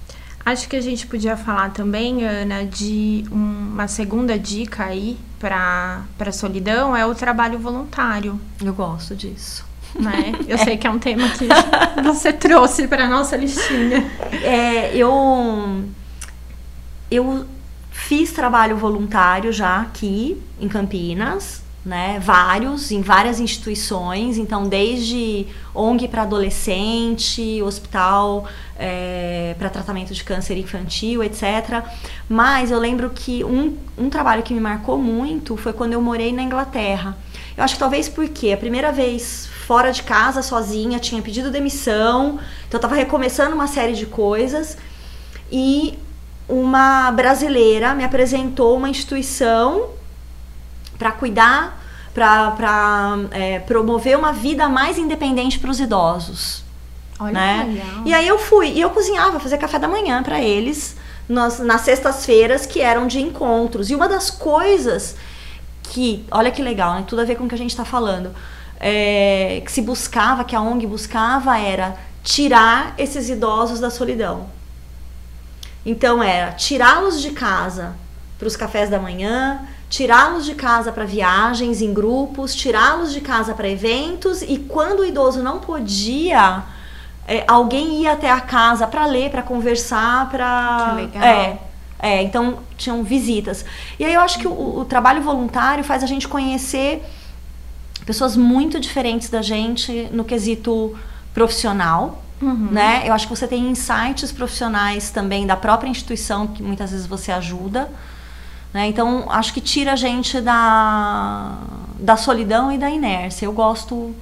Acho 0.46 0.68
que 0.68 0.76
a 0.76 0.82
gente 0.82 1.08
podia 1.08 1.38
falar 1.38 1.72
também, 1.72 2.26
Ana, 2.26 2.66
de 2.66 3.24
uma 3.32 3.88
segunda 3.88 4.38
dica 4.38 4.84
aí 4.84 5.18
para 5.40 6.04
a 6.20 6.32
solidão 6.32 6.96
é 6.96 7.06
o 7.06 7.16
trabalho 7.16 7.58
voluntário. 7.58 8.40
Eu 8.62 8.74
gosto 8.74 9.16
disso. 9.16 9.66
Né? 9.96 10.34
Eu 10.48 10.56
é. 10.56 10.64
sei 10.64 10.78
que 10.78 10.86
é 10.86 10.90
um 10.90 11.00
tema 11.00 11.30
que 11.30 11.48
você 12.04 12.34
trouxe 12.34 12.88
para 12.88 13.08
nossa 13.08 13.38
listinha. 13.38 14.06
É, 14.44 14.96
eu 14.98 15.86
eu 17.10 17.46
fiz 17.92 18.32
trabalho 18.32 18.76
voluntário 18.76 19.54
já 19.54 19.82
aqui 19.82 20.42
em 20.60 20.68
Campinas, 20.68 21.63
né? 21.86 22.20
Vários, 22.24 22.92
em 22.92 23.02
várias 23.02 23.40
instituições, 23.40 24.38
então 24.38 24.68
desde 24.68 25.46
ONG 25.76 26.08
para 26.08 26.22
adolescente, 26.22 27.62
hospital 27.62 28.46
é, 28.78 29.54
para 29.60 29.70
tratamento 29.70 30.14
de 30.14 30.24
câncer 30.24 30.58
infantil, 30.58 31.22
etc. 31.24 31.84
Mas 32.30 32.72
eu 32.72 32.80
lembro 32.80 33.10
que 33.10 33.44
um, 33.44 33.78
um 33.98 34.10
trabalho 34.10 34.44
que 34.44 34.54
me 34.54 34.62
marcou 34.62 34.98
muito 34.98 35.58
foi 35.58 35.74
quando 35.74 35.94
eu 35.94 36.02
morei 36.02 36.32
na 36.32 36.42
Inglaterra. 36.42 37.18
Eu 37.58 37.64
acho 37.64 37.76
que 37.76 37.80
talvez 37.80 38.08
porque 38.08 38.52
a 38.52 38.58
primeira 38.58 38.92
vez 38.92 39.48
fora 39.68 39.92
de 39.92 40.04
casa, 40.04 40.42
sozinha, 40.42 41.00
tinha 41.00 41.22
pedido 41.22 41.52
demissão, 41.52 42.40
então 42.68 42.74
eu 42.74 42.78
estava 42.78 42.96
recomeçando 42.96 43.54
uma 43.54 43.68
série 43.68 43.94
de 43.94 44.06
coisas 44.06 44.78
e 45.52 45.98
uma 46.48 47.12
brasileira 47.12 47.94
me 47.94 48.04
apresentou 48.04 48.76
uma 48.78 48.90
instituição 48.90 49.90
para 51.04 51.12
cuidar, 51.12 51.84
para 52.14 53.18
é, 53.32 53.60
promover 53.60 54.18
uma 54.18 54.32
vida 54.32 54.70
mais 54.70 54.98
independente 54.98 55.60
para 55.60 55.70
os 55.70 55.82
idosos. 55.82 56.64
Olha 57.20 57.34
né? 57.34 57.66
que 57.66 57.72
legal. 57.72 58.02
E 58.06 58.14
aí 58.14 58.26
eu 58.26 58.40
fui, 58.40 58.70
e 58.70 58.80
eu 58.80 58.90
cozinhava, 58.90 59.38
fazia 59.38 59.58
café 59.58 59.78
da 59.78 59.88
manhã 59.88 60.24
para 60.24 60.42
eles 60.42 60.96
nas, 61.28 61.60
nas 61.60 61.82
sextas-feiras 61.82 62.66
que 62.66 62.80
eram 62.80 63.06
de 63.06 63.20
encontros. 63.20 63.90
E 63.90 63.96
uma 63.96 64.08
das 64.08 64.30
coisas 64.30 65.18
que, 65.84 66.26
olha 66.32 66.52
que 66.52 66.62
legal, 66.62 66.94
né? 66.94 67.04
Tudo 67.06 67.22
a 67.22 67.26
ver 67.26 67.36
com 67.36 67.44
o 67.44 67.50
que 67.50 67.56
a 67.56 67.58
gente 67.58 67.72
está 67.72 67.84
falando. 67.84 68.34
É, 68.80 69.62
que 69.66 69.72
se 69.72 69.82
buscava, 69.82 70.46
que 70.46 70.56
a 70.56 70.62
ONG 70.62 70.88
buscava, 70.88 71.58
era 71.60 71.98
tirar 72.24 72.94
esses 72.98 73.30
idosos 73.30 73.82
da 73.82 73.90
solidão. 73.90 74.48
Então 75.86 76.24
era 76.24 76.54
tirá-los 76.54 77.22
de 77.22 77.32
casa 77.32 77.94
para 78.40 78.48
os 78.48 78.56
cafés 78.56 78.90
da 78.90 79.00
manhã, 79.00 79.68
tirá-los 79.94 80.44
de 80.44 80.56
casa 80.56 80.92
para 80.92 81.06
viagens 81.06 81.80
em 81.80 81.94
grupos, 81.94 82.56
tirá-los 82.56 83.14
de 83.14 83.22
casa 83.22 83.54
para 83.54 83.70
eventos 83.70 84.42
e 84.42 84.58
quando 84.58 85.02
o 85.02 85.06
idoso 85.06 85.44
não 85.44 85.60
podia, 85.60 86.64
é, 87.28 87.44
alguém 87.48 88.02
ia 88.02 88.14
até 88.14 88.32
a 88.32 88.42
casa 88.42 88.88
para 88.88 89.06
ler, 89.06 89.30
para 89.30 89.44
conversar, 89.44 90.32
para. 90.32 90.98
É, 91.14 91.58
é, 92.00 92.24
então 92.24 92.58
tinham 92.76 93.04
visitas. 93.04 93.64
E 94.00 94.04
aí 94.04 94.16
eu 94.16 94.22
acho 94.22 94.40
que 94.40 94.48
o, 94.48 94.80
o 94.80 94.84
trabalho 94.84 95.22
voluntário 95.22 95.84
faz 95.84 96.02
a 96.02 96.08
gente 96.08 96.28
conhecer 96.28 97.06
pessoas 98.04 98.36
muito 98.36 98.80
diferentes 98.80 99.30
da 99.30 99.44
gente 99.44 100.10
no 100.12 100.24
quesito 100.24 100.98
profissional. 101.36 102.24
Uhum. 102.42 102.70
Né? 102.72 103.04
Eu 103.06 103.14
acho 103.14 103.28
que 103.28 103.36
você 103.36 103.48
tem 103.48 103.70
insights 103.70 104.32
profissionais 104.32 105.12
também 105.12 105.46
da 105.46 105.56
própria 105.56 105.88
instituição 105.88 106.48
que 106.48 106.64
muitas 106.64 106.90
vezes 106.90 107.06
você 107.06 107.32
ajuda. 107.32 107.92
Né? 108.74 108.88
Então, 108.88 109.26
acho 109.30 109.54
que 109.54 109.62
tira 109.62 109.94
a 109.94 109.96
gente 109.96 110.42
da, 110.42 111.58
da 112.00 112.18
solidão 112.18 112.72
e 112.72 112.78
da 112.78 112.90
inércia. 112.90 113.46
Eu 113.46 113.54
gosto 113.54 114.14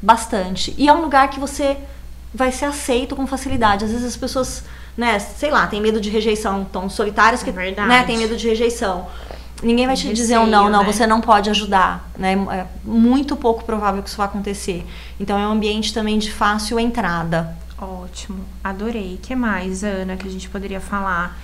bastante. 0.00 0.74
E 0.78 0.88
é 0.88 0.92
um 0.92 1.00
lugar 1.00 1.28
que 1.28 1.40
você 1.40 1.76
vai 2.32 2.52
ser 2.52 2.66
aceito 2.66 3.16
com 3.16 3.26
facilidade. 3.26 3.84
Às 3.84 3.90
vezes 3.90 4.06
as 4.06 4.16
pessoas, 4.16 4.64
né, 4.96 5.18
sei 5.18 5.50
lá, 5.50 5.66
tem 5.66 5.80
medo 5.80 6.00
de 6.00 6.10
rejeição, 6.10 6.64
tão 6.64 6.88
solitárias 6.88 7.42
que, 7.42 7.50
é 7.50 7.86
né, 7.86 8.04
tem 8.04 8.18
medo 8.18 8.36
de 8.36 8.46
rejeição. 8.46 9.06
Ninguém 9.62 9.86
vai 9.86 9.96
te 9.96 10.06
Receio, 10.06 10.14
dizer 10.14 10.38
um 10.38 10.46
não, 10.46 10.68
não, 10.68 10.80
né? 10.82 10.92
você 10.92 11.06
não 11.06 11.20
pode 11.20 11.48
ajudar, 11.48 12.10
né? 12.18 12.34
É 12.50 12.66
muito 12.84 13.34
pouco 13.34 13.64
provável 13.64 14.02
que 14.02 14.08
isso 14.10 14.18
vá 14.18 14.26
acontecer. 14.26 14.86
Então 15.18 15.38
é 15.38 15.46
um 15.46 15.52
ambiente 15.52 15.94
também 15.94 16.18
de 16.18 16.30
fácil 16.30 16.78
entrada. 16.78 17.56
Ótimo, 17.78 18.44
adorei. 18.62 19.14
O 19.14 19.18
que 19.18 19.34
mais, 19.34 19.82
Ana, 19.82 20.14
que 20.16 20.28
a 20.28 20.30
gente 20.30 20.46
poderia 20.50 20.80
falar? 20.80 21.38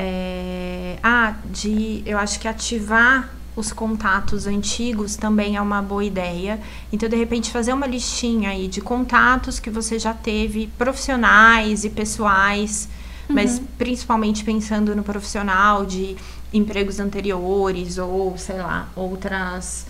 É, 0.00 0.96
ah, 1.02 1.34
de 1.50 2.04
eu 2.06 2.16
acho 2.16 2.38
que 2.38 2.46
ativar 2.46 3.30
os 3.56 3.72
contatos 3.72 4.46
antigos 4.46 5.16
também 5.16 5.56
é 5.56 5.60
uma 5.60 5.82
boa 5.82 6.04
ideia. 6.04 6.60
Então, 6.92 7.08
de 7.08 7.16
repente, 7.16 7.50
fazer 7.50 7.72
uma 7.72 7.86
listinha 7.86 8.50
aí 8.50 8.68
de 8.68 8.80
contatos 8.80 9.58
que 9.58 9.68
você 9.68 9.98
já 9.98 10.14
teve, 10.14 10.68
profissionais 10.78 11.84
e 11.84 11.90
pessoais, 11.90 12.88
uhum. 13.28 13.34
mas 13.34 13.60
principalmente 13.76 14.44
pensando 14.44 14.94
no 14.94 15.02
profissional 15.02 15.84
de 15.84 16.16
empregos 16.54 17.00
anteriores 17.00 17.98
ou, 17.98 18.38
sei 18.38 18.58
lá, 18.58 18.88
outras. 18.94 19.86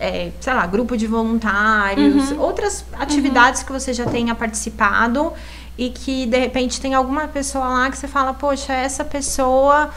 É, 0.00 0.32
sei 0.40 0.52
lá, 0.52 0.66
grupo 0.66 0.96
de 0.96 1.06
voluntários, 1.06 2.32
uhum. 2.32 2.40
outras 2.40 2.84
atividades 2.94 3.60
uhum. 3.60 3.66
que 3.68 3.72
você 3.72 3.92
já 3.92 4.04
tenha 4.04 4.34
participado 4.34 5.32
e 5.76 5.90
que 5.90 6.26
de 6.26 6.38
repente 6.38 6.80
tem 6.80 6.94
alguma 6.94 7.28
pessoa 7.28 7.66
lá 7.66 7.90
que 7.90 7.98
você 7.98 8.08
fala, 8.08 8.34
poxa, 8.34 8.72
essa 8.72 9.04
pessoa 9.04 9.90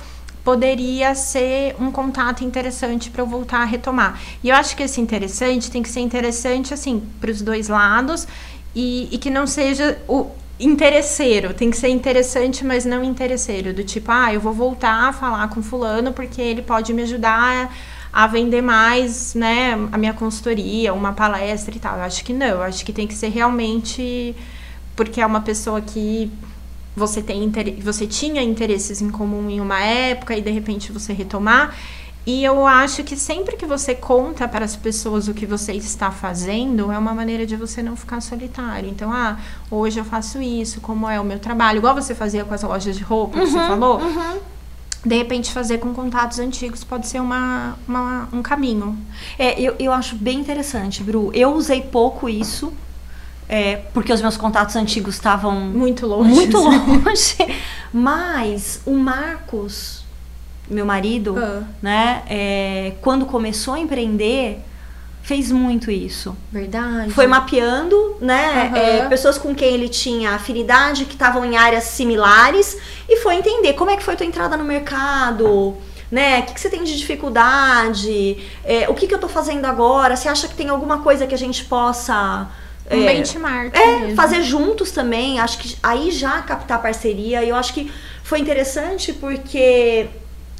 poderia 0.43 1.15
ser 1.15 1.75
um 1.79 1.91
contato 1.91 2.43
interessante 2.43 3.09
para 3.09 3.23
eu 3.23 3.25
voltar 3.25 3.61
a 3.61 3.65
retomar. 3.65 4.19
E 4.43 4.49
eu 4.49 4.55
acho 4.55 4.75
que 4.77 4.83
esse 4.83 5.01
interessante 5.01 5.71
tem 5.71 5.81
que 5.81 5.89
ser 5.89 6.01
interessante 6.01 6.73
assim 6.73 7.01
para 7.19 7.31
os 7.31 7.41
dois 7.41 7.67
lados 7.67 8.27
e, 8.75 9.09
e, 9.11 9.17
que 9.17 9.31
não 9.31 9.47
seja 9.47 9.97
o 10.07 10.27
interesseiro, 10.59 11.53
tem 11.53 11.71
que 11.71 11.77
ser 11.77 11.89
interessante, 11.89 12.63
mas 12.63 12.85
não 12.85 13.03
interesseiro, 13.03 13.73
do 13.73 13.83
tipo, 13.83 14.11
ah, 14.11 14.33
eu 14.33 14.39
vou 14.39 14.53
voltar 14.53 15.09
a 15.09 15.13
falar 15.13 15.49
com 15.49 15.61
fulano 15.63 16.13
porque 16.13 16.41
ele 16.41 16.61
pode 16.61 16.93
me 16.93 17.01
ajudar 17.01 17.73
a 18.13 18.27
vender 18.27 18.61
mais, 18.61 19.33
né, 19.33 19.73
a 19.91 19.97
minha 19.97 20.13
consultoria, 20.13 20.93
uma 20.93 21.11
palestra 21.11 21.75
e 21.75 21.79
tal. 21.79 21.97
Eu 21.97 22.03
acho 22.03 22.23
que 22.23 22.31
não, 22.31 22.47
eu 22.47 22.63
acho 22.63 22.85
que 22.85 22.93
tem 22.93 23.07
que 23.07 23.13
ser 23.13 23.29
realmente 23.29 24.33
porque 24.95 25.21
é 25.21 25.25
uma 25.25 25.41
pessoa 25.41 25.81
que 25.81 26.31
você 26.95 27.21
tem 27.21 27.51
você 27.84 28.08
tinha 28.08 28.41
interesses 28.41 29.01
em 29.01 29.10
comum 29.10 29.49
em 29.49 29.60
uma 29.60 29.79
época 29.81 30.36
e 30.36 30.41
de 30.41 30.49
repente 30.49 30.91
você 30.91 31.12
retomar. 31.12 31.75
E 32.25 32.43
eu 32.43 32.65
acho 32.65 33.03
que 33.03 33.15
sempre 33.15 33.55
que 33.55 33.67
você 33.67 33.93
conta 33.93 34.47
para 34.47 34.65
as 34.65 34.75
pessoas 34.75 35.27
o 35.27 35.34
que 35.34 35.45
você 35.45 35.73
está 35.73 36.10
fazendo, 36.10 36.91
é 36.91 36.97
uma 36.97 37.13
maneira 37.13 37.45
de 37.45 37.55
você 37.55 37.84
não 37.84 37.95
ficar 37.95 38.19
solitário. 38.19 38.89
Então, 38.89 39.12
ah, 39.13 39.38
hoje 39.69 39.99
eu 39.99 40.05
faço 40.05 40.41
isso, 40.41 40.81
como 40.81 41.08
é 41.08 41.19
o 41.19 41.23
meu 41.23 41.38
trabalho, 41.38 41.77
igual 41.77 41.93
você 41.93 42.15
fazia 42.15 42.43
com 42.43 42.51
as 42.51 42.63
lojas 42.63 42.97
de 42.97 43.03
roupa, 43.03 43.38
uhum, 43.38 43.45
que 43.45 43.51
você 43.51 43.60
uhum, 43.60 43.67
falou. 43.67 43.99
Uhum. 43.99 44.39
De 45.05 45.15
repente, 45.15 45.51
fazer 45.51 45.77
com 45.77 45.93
contatos 45.93 46.39
antigos 46.39 46.84
pode 46.84 47.05
ser 47.05 47.19
uma, 47.19 47.77
uma 47.88 48.27
um 48.34 48.41
caminho. 48.41 48.97
É, 49.38 49.62
eu, 49.62 49.75
eu 49.77 49.93
acho 49.93 50.15
bem 50.15 50.39
interessante, 50.39 51.03
Bru. 51.03 51.29
Eu 51.31 51.53
usei 51.53 51.81
pouco 51.81 52.27
isso 52.27 52.73
é, 53.47 53.77
porque 53.93 54.12
os 54.12 54.21
meus 54.21 54.38
contatos 54.38 54.75
antigos 54.75 55.15
estavam 55.15 55.53
muito 55.53 56.05
longe. 56.05 56.34
Muito 56.34 56.58
longe. 56.58 57.38
Mas 57.93 58.81
o 58.86 58.93
Marcos, 58.93 60.03
meu 60.69 60.86
marido, 60.86 61.36
ah. 61.38 61.63
né, 61.81 62.23
é, 62.27 62.93
quando 63.01 63.25
começou 63.25 63.75
a 63.75 63.79
empreender, 63.79 64.60
fez 65.21 65.51
muito 65.51 65.91
isso. 65.91 66.36
Verdade. 66.51 67.12
Foi 67.12 67.27
mapeando, 67.27 68.17
né, 68.19 68.71
uhum. 68.71 68.77
é, 68.77 69.10
pessoas 69.10 69.38
com 69.38 69.53
quem 69.53 69.73
ele 69.73 69.89
tinha 69.89 70.31
afinidade, 70.31 71.05
que 71.05 71.13
estavam 71.13 71.45
em 71.45 71.55
áreas 71.55 71.84
similares, 71.86 72.77
e 73.08 73.17
foi 73.17 73.36
entender 73.36 73.73
como 73.73 73.91
é 73.91 73.97
que 73.97 74.03
foi 74.03 74.15
a 74.15 74.17
tua 74.17 74.25
entrada 74.25 74.58
no 74.58 74.63
mercado 74.63 75.77
né? 76.12 76.39
O 76.39 76.43
que, 76.43 76.53
que, 76.53 76.62
você 76.62 76.69
tem 76.69 76.84
de 76.84 76.95
dificuldade? 76.97 78.38
É, 78.63 78.88
o 78.88 78.93
que, 78.93 79.08
que 79.08 79.13
eu 79.13 79.19
tô 79.19 79.27
fazendo 79.27 79.65
agora? 79.65 80.15
Você 80.15 80.29
acha 80.29 80.47
que 80.47 80.55
tem 80.55 80.69
alguma 80.69 80.99
coisa 80.99 81.25
que 81.25 81.34
a 81.34 81.38
gente 81.38 81.65
possa 81.65 82.47
um 82.91 83.02
é, 83.02 83.15
benchmark. 83.15 83.76
É, 83.76 84.00
mesmo. 84.00 84.15
fazer 84.15 84.43
juntos 84.43 84.91
também. 84.91 85.39
Acho 85.39 85.58
que 85.58 85.78
aí 85.82 86.12
já 86.12 86.41
captar 86.41 86.82
parceria. 86.82 87.43
E 87.43 87.50
eu 87.50 87.56
acho 87.56 87.74
que 87.74 87.91
foi 88.24 88.39
interessante 88.39 89.13
porque 89.13 90.08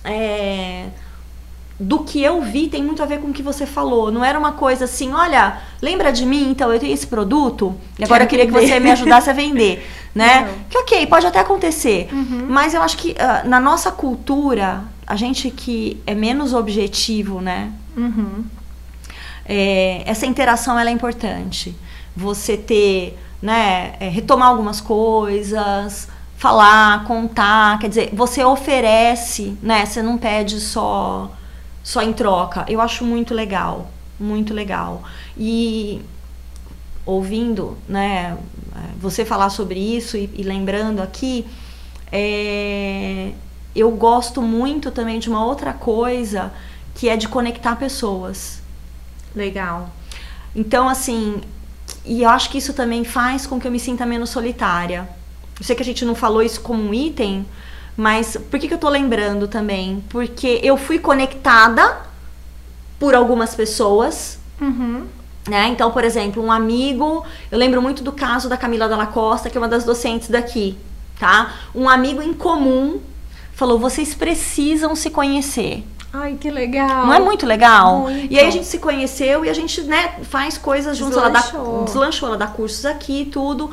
é, 0.04 0.86
do 1.80 2.00
que 2.04 2.24
eu 2.24 2.42
vi 2.42 2.68
tem 2.68 2.84
muito 2.84 3.04
a 3.04 3.06
ver 3.06 3.20
com 3.20 3.28
o 3.28 3.34
que 3.34 3.44
você 3.44 3.66
falou. 3.66 4.12
Não 4.12 4.24
era 4.24 4.40
uma 4.40 4.54
coisa 4.54 4.86
assim, 4.86 5.14
olha, 5.14 5.60
lembra 5.82 6.12
de 6.12 6.26
mim? 6.26 6.50
Então 6.50 6.72
eu 6.74 6.80
tenho 6.80 6.94
esse 6.94 7.06
produto 7.06 7.76
e 8.00 8.04
agora 8.04 8.24
eu 8.24 8.28
queria 8.28 8.46
que 8.46 8.52
você 8.52 8.80
me 8.80 8.92
ajudasse 8.92 9.30
a 9.30 9.34
vender, 9.34 9.86
né? 10.16 10.42
Uhum. 10.42 10.64
Que 10.70 10.78
ok, 10.78 11.08
pode 11.08 11.28
até 11.28 11.40
acontecer, 11.40 12.10
uhum. 12.12 12.46
mas 12.48 12.74
eu 12.74 12.82
acho 12.82 12.98
que 12.98 13.12
uh, 13.12 13.48
na 13.48 13.60
nossa 13.60 13.92
cultura 13.92 14.84
a 15.06 15.16
gente 15.16 15.52
que 15.52 16.02
é 16.08 16.16
menos 16.16 16.54
objetivo, 16.54 17.42
né? 17.42 17.72
Uhum. 17.96 18.46
É, 19.48 20.02
essa 20.06 20.26
interação 20.26 20.80
ela 20.80 20.90
é 20.90 20.94
importante 20.94 21.76
você 22.16 22.56
ter, 22.58 23.18
né, 23.42 23.96
é, 24.00 24.08
retomar 24.10 24.50
algumas 24.50 24.80
coisas, 24.80 26.08
falar, 26.38 27.06
contar, 27.06 27.80
quer 27.80 27.90
dizer, 27.90 28.10
você 28.14 28.44
oferece, 28.44 29.58
né, 29.62 29.86
você 29.86 30.02
não 30.02 30.18
pede 30.18 30.60
só 30.60 31.32
só 31.84 32.02
em 32.02 32.14
troca. 32.14 32.66
Eu 32.68 32.82
acho 32.82 33.06
muito 33.06 33.34
legal, 33.34 33.92
muito 34.20 34.54
legal. 34.54 35.04
E 35.38 36.02
ouvindo, 37.06 37.78
né, 37.88 38.36
você 39.00 39.24
falar 39.24 39.50
sobre 39.50 39.80
isso 39.80 40.18
e, 40.18 40.30
e 40.34 40.42
lembrando 40.42 41.02
aqui, 41.02 41.46
é, 42.12 43.34
eu 43.76 43.92
gosto 43.92 44.42
muito 44.42 44.90
também 44.90 45.20
de 45.20 45.30
uma 45.30 45.46
outra 45.46 45.74
coisa 45.74 46.52
que 46.96 47.08
é 47.08 47.16
de 47.16 47.28
conectar 47.28 47.76
pessoas. 47.76 48.62
Legal. 49.36 49.90
Então, 50.56 50.88
assim, 50.88 51.42
e 52.06 52.24
eu 52.24 52.30
acho 52.30 52.50
que 52.50 52.58
isso 52.58 52.74
também 52.74 53.04
faz 53.04 53.46
com 53.48 53.60
que 53.60 53.68
eu 53.68 53.72
me 53.72 53.80
sinta 53.80 54.06
menos 54.06 54.30
solitária. 54.30 55.08
Eu 55.60 55.66
sei 55.66 55.76
que 55.76 55.82
a 55.82 55.86
gente 55.86 56.06
não 56.06 56.16
falou 56.16 56.42
isso 56.42 56.62
como 56.62 56.84
um 56.84 56.94
item, 56.94 57.46
mas 57.98 58.38
por 58.50 58.60
que, 58.60 58.68
que 58.68 58.74
eu 58.74 58.78
tô 58.78 58.90
lembrando 58.90 59.48
também? 59.48 60.04
Porque 60.10 60.60
eu 60.62 60.78
fui 60.78 61.00
conectada 61.00 62.02
por 63.00 63.16
algumas 63.16 63.56
pessoas. 63.56 64.38
Uhum. 64.60 65.08
Né? 65.48 65.68
Então, 65.68 65.92
por 65.92 66.04
exemplo, 66.04 66.44
um 66.44 66.52
amigo. 66.52 67.24
Eu 67.52 67.58
lembro 67.58 67.82
muito 67.82 68.04
do 68.04 68.12
caso 68.12 68.50
da 68.50 68.58
Camila 68.58 68.88
Dalla 68.88 69.06
Costa, 69.06 69.50
que 69.50 69.58
é 69.58 69.62
uma 69.62 69.68
das 69.68 69.84
docentes 69.84 70.30
daqui. 70.30 70.78
Tá? 71.20 71.54
Um 71.74 71.88
amigo 71.88 72.22
em 72.22 72.34
comum 72.34 73.00
falou: 73.54 73.80
vocês 73.80 74.14
precisam 74.14 74.96
se 74.96 75.10
conhecer. 75.10 75.84
Ai, 76.18 76.38
que 76.40 76.50
legal. 76.50 77.06
Não 77.06 77.14
é 77.14 77.20
muito 77.20 77.46
legal? 77.46 78.00
Muito. 78.00 78.34
E 78.34 78.40
aí 78.40 78.48
a 78.48 78.50
gente 78.50 78.66
se 78.66 78.80
conheceu 78.80 79.44
e 79.44 79.50
a 79.50 79.54
gente, 79.54 79.82
né, 79.84 80.16
faz 80.24 80.58
coisas 80.58 80.98
juntos. 80.98 81.18
Ela 81.18 81.30
dá, 81.30 81.44
deslanchou, 81.84 82.30
ela 82.30 82.38
dá 82.38 82.48
cursos 82.48 82.86
aqui 82.86 83.22
e 83.22 83.26
tudo. 83.26 83.70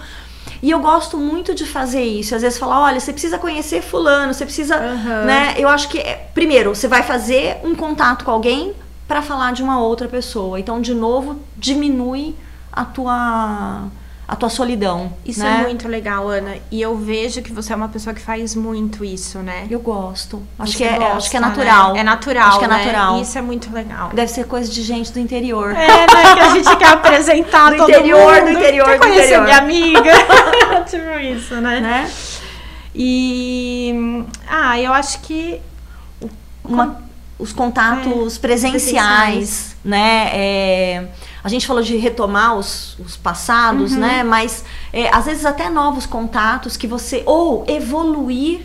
E 0.62 0.70
eu 0.70 0.80
gosto 0.80 1.16
muito 1.16 1.54
de 1.54 1.64
fazer 1.64 2.02
isso. 2.02 2.34
Às 2.34 2.42
vezes 2.42 2.58
falar, 2.58 2.80
olha, 2.80 3.00
você 3.00 3.12
precisa 3.12 3.38
conhecer 3.38 3.82
fulano, 3.82 4.32
você 4.34 4.44
precisa, 4.44 4.76
uhum. 4.78 5.24
né? 5.24 5.54
Eu 5.56 5.68
acho 5.68 5.88
que 5.88 5.98
é, 5.98 6.28
primeiro, 6.34 6.74
você 6.74 6.88
vai 6.88 7.02
fazer 7.02 7.58
um 7.64 7.74
contato 7.74 8.24
com 8.24 8.30
alguém 8.30 8.74
para 9.06 9.22
falar 9.22 9.52
de 9.52 9.62
uma 9.62 9.80
outra 9.80 10.08
pessoa. 10.08 10.58
Então, 10.58 10.80
de 10.80 10.94
novo, 10.94 11.40
diminui 11.56 12.34
a 12.72 12.84
tua 12.84 13.84
a 14.32 14.36
tua 14.36 14.48
solidão. 14.48 15.12
Isso 15.26 15.40
né? 15.40 15.58
é 15.60 15.62
muito 15.64 15.86
legal, 15.86 16.26
Ana. 16.26 16.54
E 16.70 16.80
eu 16.80 16.96
vejo 16.96 17.42
que 17.42 17.52
você 17.52 17.74
é 17.74 17.76
uma 17.76 17.88
pessoa 17.88 18.14
que 18.14 18.20
faz 18.22 18.54
muito 18.54 19.04
isso, 19.04 19.40
né? 19.40 19.66
Eu 19.70 19.78
gosto. 19.78 20.42
Acho, 20.58 20.74
que 20.74 20.84
é, 20.84 20.96
gosta, 20.96 21.16
acho 21.16 21.30
que 21.30 21.36
é 21.36 21.40
natural. 21.40 21.92
Né? 21.92 22.00
É 22.00 22.02
natural. 22.02 22.48
Acho 22.48 22.58
que 22.58 22.64
é 22.64 22.68
né? 22.68 22.76
natural. 22.78 23.20
Isso 23.20 23.36
é 23.36 23.42
muito 23.42 23.70
legal. 23.70 24.08
Deve 24.14 24.32
ser 24.32 24.46
coisa 24.46 24.72
de 24.72 24.82
gente 24.82 25.12
do 25.12 25.18
interior. 25.18 25.72
É, 25.72 25.86
né? 25.86 26.34
Que 26.34 26.40
a 26.40 26.48
gente 26.48 26.76
quer 26.76 26.88
apresentar 26.88 27.72
do 27.72 27.76
todo 27.76 27.90
interior, 27.90 28.32
mundo. 28.32 28.44
Do 28.44 28.50
interior, 28.52 28.86
quer 28.86 28.98
do 29.00 29.06
interior. 29.08 29.42
minha 29.44 29.58
amiga. 29.58 30.12
tipo 30.88 31.18
isso, 31.18 31.54
né? 31.56 31.80
né? 31.80 32.10
E. 32.94 34.24
Ah, 34.48 34.80
eu 34.80 34.94
acho 34.94 35.20
que. 35.20 35.60
Uma, 36.64 37.02
os 37.42 37.52
contatos 37.52 38.36
é, 38.36 38.40
presenciais, 38.40 38.40
presenciais, 38.40 39.76
né? 39.84 40.30
É, 40.32 41.08
a 41.42 41.48
gente 41.48 41.66
falou 41.66 41.82
de 41.82 41.96
retomar 41.96 42.56
os, 42.56 42.96
os 43.00 43.16
passados, 43.16 43.92
uhum. 43.92 43.98
né? 43.98 44.22
Mas 44.22 44.64
é, 44.92 45.12
às 45.12 45.24
vezes 45.24 45.44
até 45.44 45.68
novos 45.68 46.06
contatos 46.06 46.76
que 46.76 46.86
você. 46.86 47.24
Ou 47.26 47.64
evoluir, 47.66 48.60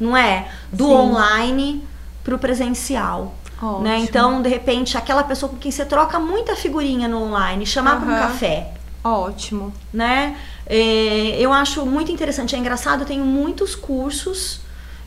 não 0.00 0.16
é? 0.16 0.48
Do 0.72 0.88
Sim. 0.88 0.94
online 0.94 1.84
para 2.24 2.34
o 2.34 2.38
presencial. 2.38 3.34
Né? 3.80 3.98
Então, 4.00 4.42
de 4.42 4.48
repente, 4.48 4.98
aquela 4.98 5.22
pessoa 5.22 5.48
com 5.48 5.56
quem 5.56 5.70
você 5.70 5.84
troca 5.84 6.18
muita 6.18 6.56
figurinha 6.56 7.06
no 7.06 7.22
online, 7.22 7.64
chamar 7.64 7.94
uhum. 7.94 8.00
para 8.00 8.12
um 8.12 8.18
café. 8.18 8.74
Ótimo. 9.04 9.72
Né? 9.92 10.36
É, 10.66 11.36
eu 11.38 11.52
acho 11.52 11.86
muito 11.86 12.10
interessante. 12.10 12.56
É 12.56 12.58
engraçado, 12.58 13.02
eu 13.02 13.06
tenho 13.06 13.24
muitos 13.24 13.76
cursos 13.76 14.60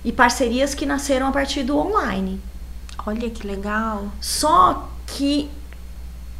e 0.05 0.11
parcerias 0.13 0.73
que 0.73 0.85
nasceram 0.85 1.27
a 1.27 1.31
partir 1.33 1.63
do 1.63 1.77
online. 1.77 2.39
Olha 3.05 3.29
que 3.29 3.45
legal. 3.45 4.05
Só 4.19 4.89
que 5.07 5.49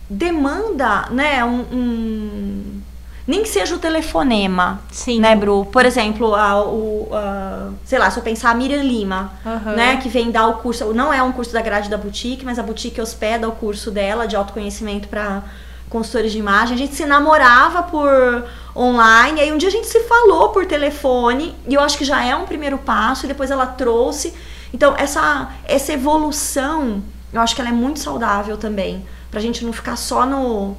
demanda, 0.10 1.08
né, 1.10 1.44
um, 1.44 1.62
um, 1.72 2.82
nem 3.28 3.42
que 3.42 3.50
seja 3.50 3.76
o 3.76 3.80
telefonema, 3.80 4.82
Sim. 4.92 5.20
né, 5.20 5.36
Bru? 5.36 5.66
Por 5.66 5.86
exemplo, 5.86 6.36
a, 6.36 6.62
o, 6.64 7.10
a, 7.12 7.70
sei 7.84 7.98
lá, 7.98 8.12
se 8.12 8.20
eu 8.20 8.24
pensar 8.24 8.52
a 8.52 8.54
Miriam 8.54 8.84
Lima, 8.84 9.34
uhum. 9.44 9.76
né, 9.76 9.98
que 9.98 10.08
vem 10.08 10.32
dar 10.32 10.48
o 10.48 10.56
curso, 10.56 10.94
não 10.94 11.12
é 11.12 11.24
um 11.24 11.32
curso 11.32 11.52
da 11.52 11.62
grade 11.62 11.90
da 11.90 11.98
boutique, 11.98 12.46
mas 12.46 12.60
a 12.60 12.64
boutique 12.64 13.02
hospeda 13.02 13.50
o 13.50 13.52
curso 13.52 13.90
dela 13.90 14.28
de 14.28 14.36
autoconhecimento 14.36 15.08
para 15.08 15.44
consultores 15.90 16.32
de 16.32 16.38
imagem. 16.38 16.76
A 16.76 16.78
gente 16.78 16.94
se 16.94 17.06
namorava 17.06 17.84
por 17.84 18.46
online, 18.76 19.42
aí 19.42 19.52
um 19.52 19.58
dia 19.58 19.70
a 19.70 19.72
gente 19.72 19.88
se 19.88 20.02
falou 20.02 20.50
por 20.50 20.66
telefone, 20.66 21.56
e 21.68 21.74
eu 21.74 21.82
acho 21.82 21.98
que 21.98 22.06
já 22.06 22.24
é 22.24 22.36
um 22.36 22.46
primeiro 22.46 22.78
passo, 22.78 23.26
e 23.26 23.28
depois 23.28 23.50
ela 23.50 23.66
trouxe. 23.66 24.34
Então, 24.76 24.94
essa, 24.98 25.50
essa 25.66 25.94
evolução 25.94 27.02
Eu 27.34 27.42
acho 27.42 27.54
que 27.56 27.62
ela 27.62 27.70
é 27.70 27.74
muito 27.74 28.00
saudável 28.00 28.56
também. 28.58 29.06
Pra 29.32 29.40
gente 29.42 29.64
não 29.66 29.74
ficar 29.74 29.96
só 29.96 30.26
no, 30.26 30.76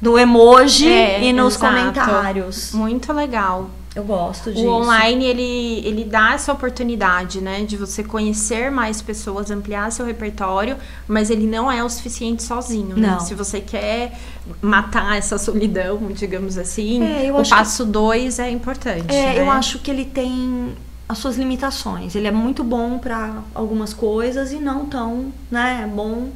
no 0.00 0.18
emoji 0.18 0.88
É, 0.88 1.22
e 1.22 1.32
nos 1.32 1.54
exato. 1.56 1.72
comentários. 1.74 2.72
Muito 2.72 3.12
legal. 3.12 3.68
Eu 3.94 4.04
gosto 4.04 4.50
disso. 4.52 4.66
O 4.66 4.70
online, 4.70 5.24
ele, 5.26 5.82
ele 5.86 6.04
dá 6.04 6.32
essa 6.32 6.50
oportunidade, 6.52 7.40
né? 7.42 7.62
De 7.64 7.76
você 7.76 8.02
conhecer 8.02 8.70
mais 8.70 9.02
pessoas, 9.02 9.50
ampliar 9.50 9.92
seu 9.92 10.06
repertório, 10.06 10.76
mas 11.06 11.28
ele 11.28 11.46
não 11.46 11.70
é 11.70 11.84
o 11.84 11.88
suficiente 11.90 12.42
sozinho, 12.42 12.96
né? 12.96 13.08
Não. 13.08 13.20
Se 13.20 13.34
você 13.34 13.60
quer 13.60 14.18
matar 14.62 15.16
essa 15.18 15.36
solidão, 15.38 15.98
digamos 16.14 16.56
assim, 16.56 17.02
É, 17.04 17.26
eu 17.30 17.34
o 17.34 17.38
acho 17.40 17.50
que- 17.50 17.56
passo 17.56 17.84
dois 17.84 18.38
é 18.38 18.50
importante. 18.50 19.14
É, 19.14 19.34
né? 19.34 19.40
eu 19.40 19.50
acho 19.50 19.78
que 19.78 19.90
ele 19.90 20.06
tem 20.06 20.74
as 21.12 21.18
suas 21.18 21.36
limitações. 21.36 22.14
Ele 22.14 22.26
é 22.26 22.32
muito 22.32 22.64
bom 22.64 22.98
pra 22.98 23.42
algumas 23.54 23.94
coisas 23.94 24.52
e 24.52 24.56
não 24.56 24.86
tão, 24.86 25.32
né, 25.50 25.88
bom 25.92 26.30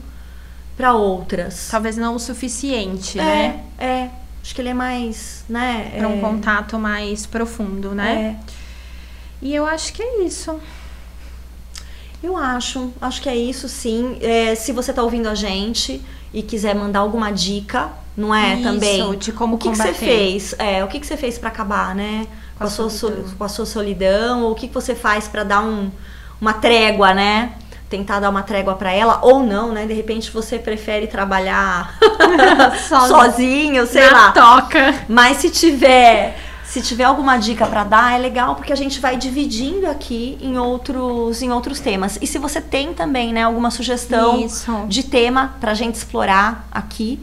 pra 0.77 0.93
outras. 0.93 1.69
Talvez 1.71 1.97
não 1.97 2.15
o 2.15 2.19
suficiente, 2.19 3.19
é, 3.19 3.23
né? 3.23 3.65
é. 3.79 4.11
Acho 4.43 4.55
que 4.55 4.61
ele 4.61 4.69
é 4.69 4.75
mais, 4.75 5.45
né? 5.49 5.93
Para 5.97 6.09
um 6.09 6.19
é, 6.19 6.21
contato 6.21 6.79
mais 6.79 7.27
profundo, 7.27 7.93
né? 7.95 8.39
é. 8.41 8.67
E 9.43 9.55
eu 9.55 9.67
acho 9.67 9.93
que 9.93 10.03
é 10.03 10.23
isso. 10.23 10.59
Eu 12.23 12.37
acho, 12.37 12.93
acho 13.01 13.21
que 13.21 13.29
é 13.29 13.37
isso 13.37 13.69
sim. 13.69 14.19
É, 14.21 14.55
se 14.55 14.73
você 14.73 14.93
tá 14.93 15.03
ouvindo 15.03 15.29
a 15.29 15.35
gente 15.35 16.01
e 16.33 16.43
quiser 16.43 16.75
mandar 16.75 17.01
alguma 17.01 17.31
dica, 17.31 17.93
não 18.17 18.35
é 18.35 18.55
Isso, 18.55 18.63
também? 18.63 19.19
de 19.19 19.33
como 19.33 19.57
o 19.57 19.59
que, 19.59 19.71
que 19.71 19.77
você 19.77 19.93
fez? 19.93 20.55
É, 20.59 20.83
o 20.83 20.89
que, 20.89 20.99
que 20.99 21.07
você 21.07 21.17
fez 21.17 21.39
pra 21.39 21.51
acabar, 21.51 21.95
né? 21.95 22.27
Com, 22.59 22.65
a, 22.65 22.69
sua, 22.69 22.89
solidão. 22.91 23.25
sol- 23.27 23.35
com 23.39 23.45
a 23.45 23.49
sua 23.49 23.67
solidão, 23.67 24.43
ou 24.45 24.53
o 24.53 24.55
que, 24.55 24.67
você 24.69 24.95
faz 24.95 25.29
pra 25.29 25.45
dar 25.45 25.61
um, 25.63 25.91
uma 26.41 26.53
trégua, 26.55 27.13
né? 27.15 27.53
Tentar 27.91 28.19
dar 28.19 28.31
uma 28.31 28.43
trégua 28.43 28.75
pra 28.75 28.91
ela, 28.93 29.21
ou 29.23 29.43
não, 29.45 29.73
né? 29.73 29.87
De 29.87 29.93
repente 29.93 30.31
você 30.31 30.59
prefere 30.59 31.07
trabalhar 31.07 31.97
sozinho, 33.09 33.87
sei 33.87 34.11
Na 34.11 34.13
lá. 34.13 34.33
toca. 34.33 34.95
Mas 35.09 35.37
se 35.39 35.51
tiver, 35.51 36.37
se 36.65 36.83
tiver 36.83 37.05
alguma 37.05 37.37
dica 37.37 37.67
pra 37.67 37.85
dar, 37.85 38.15
é 38.15 38.19
legal 38.19 38.55
porque 38.57 38.73
a 38.73 38.77
gente 38.77 39.01
vai 39.01 39.17
dividindo 39.17 39.87
aqui 39.89 40.37
em 40.41 40.59
outros, 40.59 41.43
em 41.43 41.53
outros 41.53 41.79
temas. 41.81 42.19
E 42.21 42.27
se 42.27 42.39
você 42.39 42.61
tem 42.61 42.93
também, 42.93 43.33
né, 43.33 43.43
alguma 43.45 43.71
sugestão 43.71 44.41
Isso. 44.41 44.73
de 44.89 45.03
tema 45.05 45.55
pra 45.61 45.75
gente 45.75 45.95
explorar 45.95 46.67
aqui, 46.73 47.21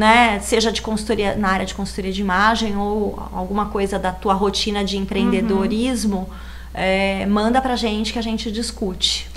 né, 0.00 0.40
seja 0.40 0.72
de 0.72 0.80
consultoria 0.80 1.36
na 1.36 1.50
área 1.50 1.66
de 1.66 1.74
consultoria 1.74 2.10
de 2.10 2.22
imagem 2.22 2.74
ou 2.74 3.22
alguma 3.34 3.66
coisa 3.66 3.98
da 3.98 4.10
tua 4.10 4.32
rotina 4.32 4.82
de 4.82 4.96
empreendedorismo, 4.96 6.26
é, 6.72 7.26
manda 7.26 7.60
pra 7.60 7.76
gente 7.76 8.10
que 8.10 8.18
a 8.18 8.22
gente 8.22 8.50
discute. 8.50 9.28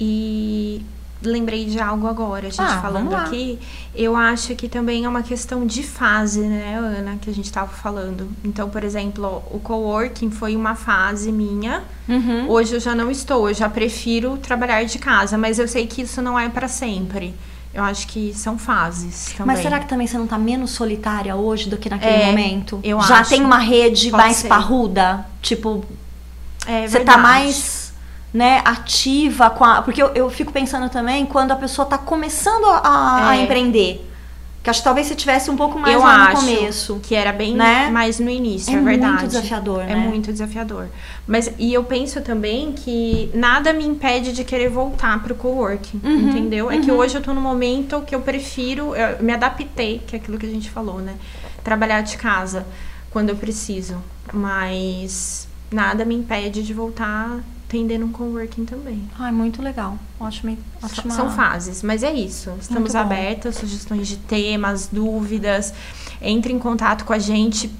E 0.00 0.84
lembrei 1.22 1.66
de 1.66 1.78
algo 1.78 2.08
agora, 2.08 2.48
a 2.48 2.50
gente 2.50 2.60
Ah, 2.60 2.82
falando 2.82 3.14
aqui. 3.14 3.60
Eu 3.94 4.16
acho 4.16 4.56
que 4.56 4.68
também 4.68 5.04
é 5.04 5.08
uma 5.08 5.22
questão 5.22 5.64
de 5.64 5.84
fase, 5.84 6.40
né, 6.40 6.76
Ana, 6.76 7.16
que 7.20 7.30
a 7.30 7.32
gente 7.32 7.52
tava 7.52 7.72
falando. 7.72 8.28
Então, 8.42 8.68
por 8.68 8.82
exemplo, 8.82 9.40
o 9.52 9.60
coworking 9.60 10.32
foi 10.32 10.56
uma 10.56 10.74
fase 10.74 11.30
minha. 11.30 11.84
Uhum. 12.08 12.50
Hoje 12.50 12.74
eu 12.74 12.80
já 12.80 12.92
não 12.92 13.08
estou, 13.08 13.48
eu 13.48 13.54
já 13.54 13.68
prefiro 13.68 14.36
trabalhar 14.38 14.82
de 14.82 14.98
casa, 14.98 15.38
mas 15.38 15.60
eu 15.60 15.68
sei 15.68 15.86
que 15.86 16.02
isso 16.02 16.20
não 16.20 16.36
é 16.36 16.48
para 16.48 16.66
sempre. 16.66 17.36
Eu 17.72 17.84
acho 17.84 18.06
que 18.08 18.32
são 18.34 18.58
fases 18.58 19.34
também. 19.36 19.54
Mas 19.54 19.62
será 19.62 19.78
que 19.78 19.86
também 19.86 20.06
você 20.06 20.16
não 20.18 20.26
tá 20.26 20.38
menos 20.38 20.70
solitária 20.70 21.36
hoje 21.36 21.68
do 21.68 21.76
que 21.76 21.88
naquele 21.90 22.12
É, 22.22 22.26
momento? 22.26 22.80
eu 22.82 23.00
Já 23.02 23.20
acho. 23.20 23.30
tem 23.30 23.44
uma 23.44 23.58
rede 23.58 24.10
Pode 24.10 24.22
mais 24.22 24.36
ser. 24.38 24.48
parruda? 24.48 25.26
Tipo, 25.42 25.84
é 26.66 26.88
você 26.88 27.00
tá 27.00 27.12
verdade. 27.16 27.22
mais 27.22 27.92
né, 28.32 28.62
ativa 28.64 29.50
com 29.50 29.64
a. 29.64 29.82
Porque 29.82 30.02
eu, 30.02 30.08
eu 30.14 30.30
fico 30.30 30.50
pensando 30.52 30.88
também 30.88 31.24
quando 31.26 31.52
a 31.52 31.56
pessoa 31.56 31.86
tá 31.86 31.98
começando 31.98 32.64
a, 32.66 33.28
a 33.28 33.36
É. 33.36 33.42
empreender. 33.42 34.04
Que 34.62 34.70
acho 34.70 34.80
que 34.80 34.84
talvez 34.84 35.06
você 35.06 35.14
tivesse 35.14 35.50
um 35.50 35.56
pouco 35.56 35.78
mais 35.78 35.94
eu 35.94 36.00
lá 36.00 36.28
acho 36.30 36.44
no 36.44 36.56
começo. 36.56 37.00
que 37.02 37.14
era 37.14 37.32
bem 37.32 37.54
né? 37.54 37.88
mais 37.90 38.18
no 38.18 38.28
início, 38.28 38.70
É 38.70 38.74
é, 38.74 38.80
muito 38.80 39.00
verdade. 39.00 39.26
desafiador, 39.28 39.82
É 39.82 39.86
né? 39.86 39.96
muito 39.96 40.32
desafiador. 40.32 40.88
Mas 41.26 41.50
e 41.58 41.72
eu 41.72 41.84
penso 41.84 42.20
também 42.20 42.72
que 42.72 43.30
nada 43.32 43.72
me 43.72 43.84
impede 43.86 44.32
de 44.32 44.42
querer 44.44 44.68
voltar 44.68 45.22
pro 45.22 45.34
coworking, 45.34 46.00
Uhum, 46.04 46.28
entendeu? 46.30 46.70
É 46.70 46.78
que 46.78 46.90
uhum. 46.90 46.98
hoje 46.98 47.14
eu 47.16 47.22
tô 47.22 47.32
no 47.32 47.40
momento 47.40 48.02
que 48.02 48.14
eu 48.14 48.20
prefiro, 48.20 48.94
eu 48.96 49.22
me 49.22 49.32
adaptei, 49.32 50.02
que 50.06 50.16
é 50.16 50.18
aquilo 50.18 50.36
que 50.36 50.46
a 50.46 50.50
gente 50.50 50.68
falou, 50.70 50.98
né? 50.98 51.14
Trabalhar 51.62 52.00
de 52.02 52.16
casa 52.16 52.66
quando 53.10 53.30
eu 53.30 53.36
preciso, 53.36 53.96
mas 54.32 55.46
nada 55.70 56.04
me 56.04 56.14
impede 56.14 56.62
de 56.62 56.74
voltar 56.74 57.38
atendendo 57.68 58.06
um 58.06 58.12
coworking 58.12 58.64
também. 58.64 59.08
Ai, 59.18 59.30
muito 59.30 59.60
legal. 59.60 59.98
Ótima. 60.18 60.56
ótima... 60.82 61.14
São 61.14 61.30
fases, 61.30 61.82
mas 61.82 62.02
é 62.02 62.10
isso. 62.12 62.50
Estamos 62.60 62.94
abertas, 62.94 63.56
sugestões 63.56 64.08
de 64.08 64.16
temas, 64.16 64.88
dúvidas. 64.90 65.74
Entre 66.20 66.50
em 66.52 66.58
contato 66.58 67.04
com 67.04 67.12
a 67.12 67.18
gente 67.18 67.70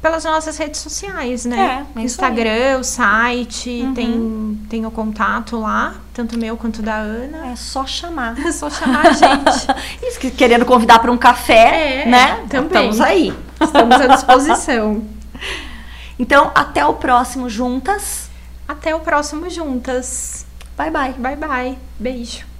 pelas 0.00 0.24
nossas 0.24 0.56
redes 0.58 0.80
sociais, 0.80 1.44
né? 1.44 1.84
É, 1.96 2.00
é. 2.00 2.02
Instagram, 2.04 2.78
o 2.80 2.84
site, 2.84 3.68
Uhum. 3.84 3.94
tem, 3.94 4.58
tem 4.68 4.86
o 4.86 4.90
contato 4.90 5.58
lá, 5.58 5.94
tanto 6.14 6.38
meu 6.38 6.56
quanto 6.56 6.80
da 6.82 6.96
Ana. 6.96 7.48
É 7.52 7.56
só 7.56 7.84
chamar. 7.86 8.38
É 8.46 8.50
só 8.52 8.70
chamar 8.70 9.06
a 9.08 9.12
gente. 9.12 9.66
Que- 10.20 10.30
querendo 10.30 10.64
convidar 10.64 11.00
para 11.00 11.10
um 11.10 11.18
café, 11.18 12.02
É, 12.04 12.06
né? 12.08 12.44
também. 12.48 12.66
Estamos 12.68 13.00
aí. 13.00 13.34
Estamos 13.60 14.00
à 14.00 14.06
disposição. 14.06 15.02
Então, 16.18 16.52
até 16.54 16.84
o 16.86 16.92
próximo 16.94 17.48
Juntas. 17.48 18.30
Até 18.72 18.94
o 18.94 19.00
próximo 19.00 19.50
Juntas. 19.50 20.46
Bye, 20.78 20.90
bye. 20.90 21.12
Bye, 21.12 21.36
bye. 21.36 21.78
Beijo. 22.00 22.51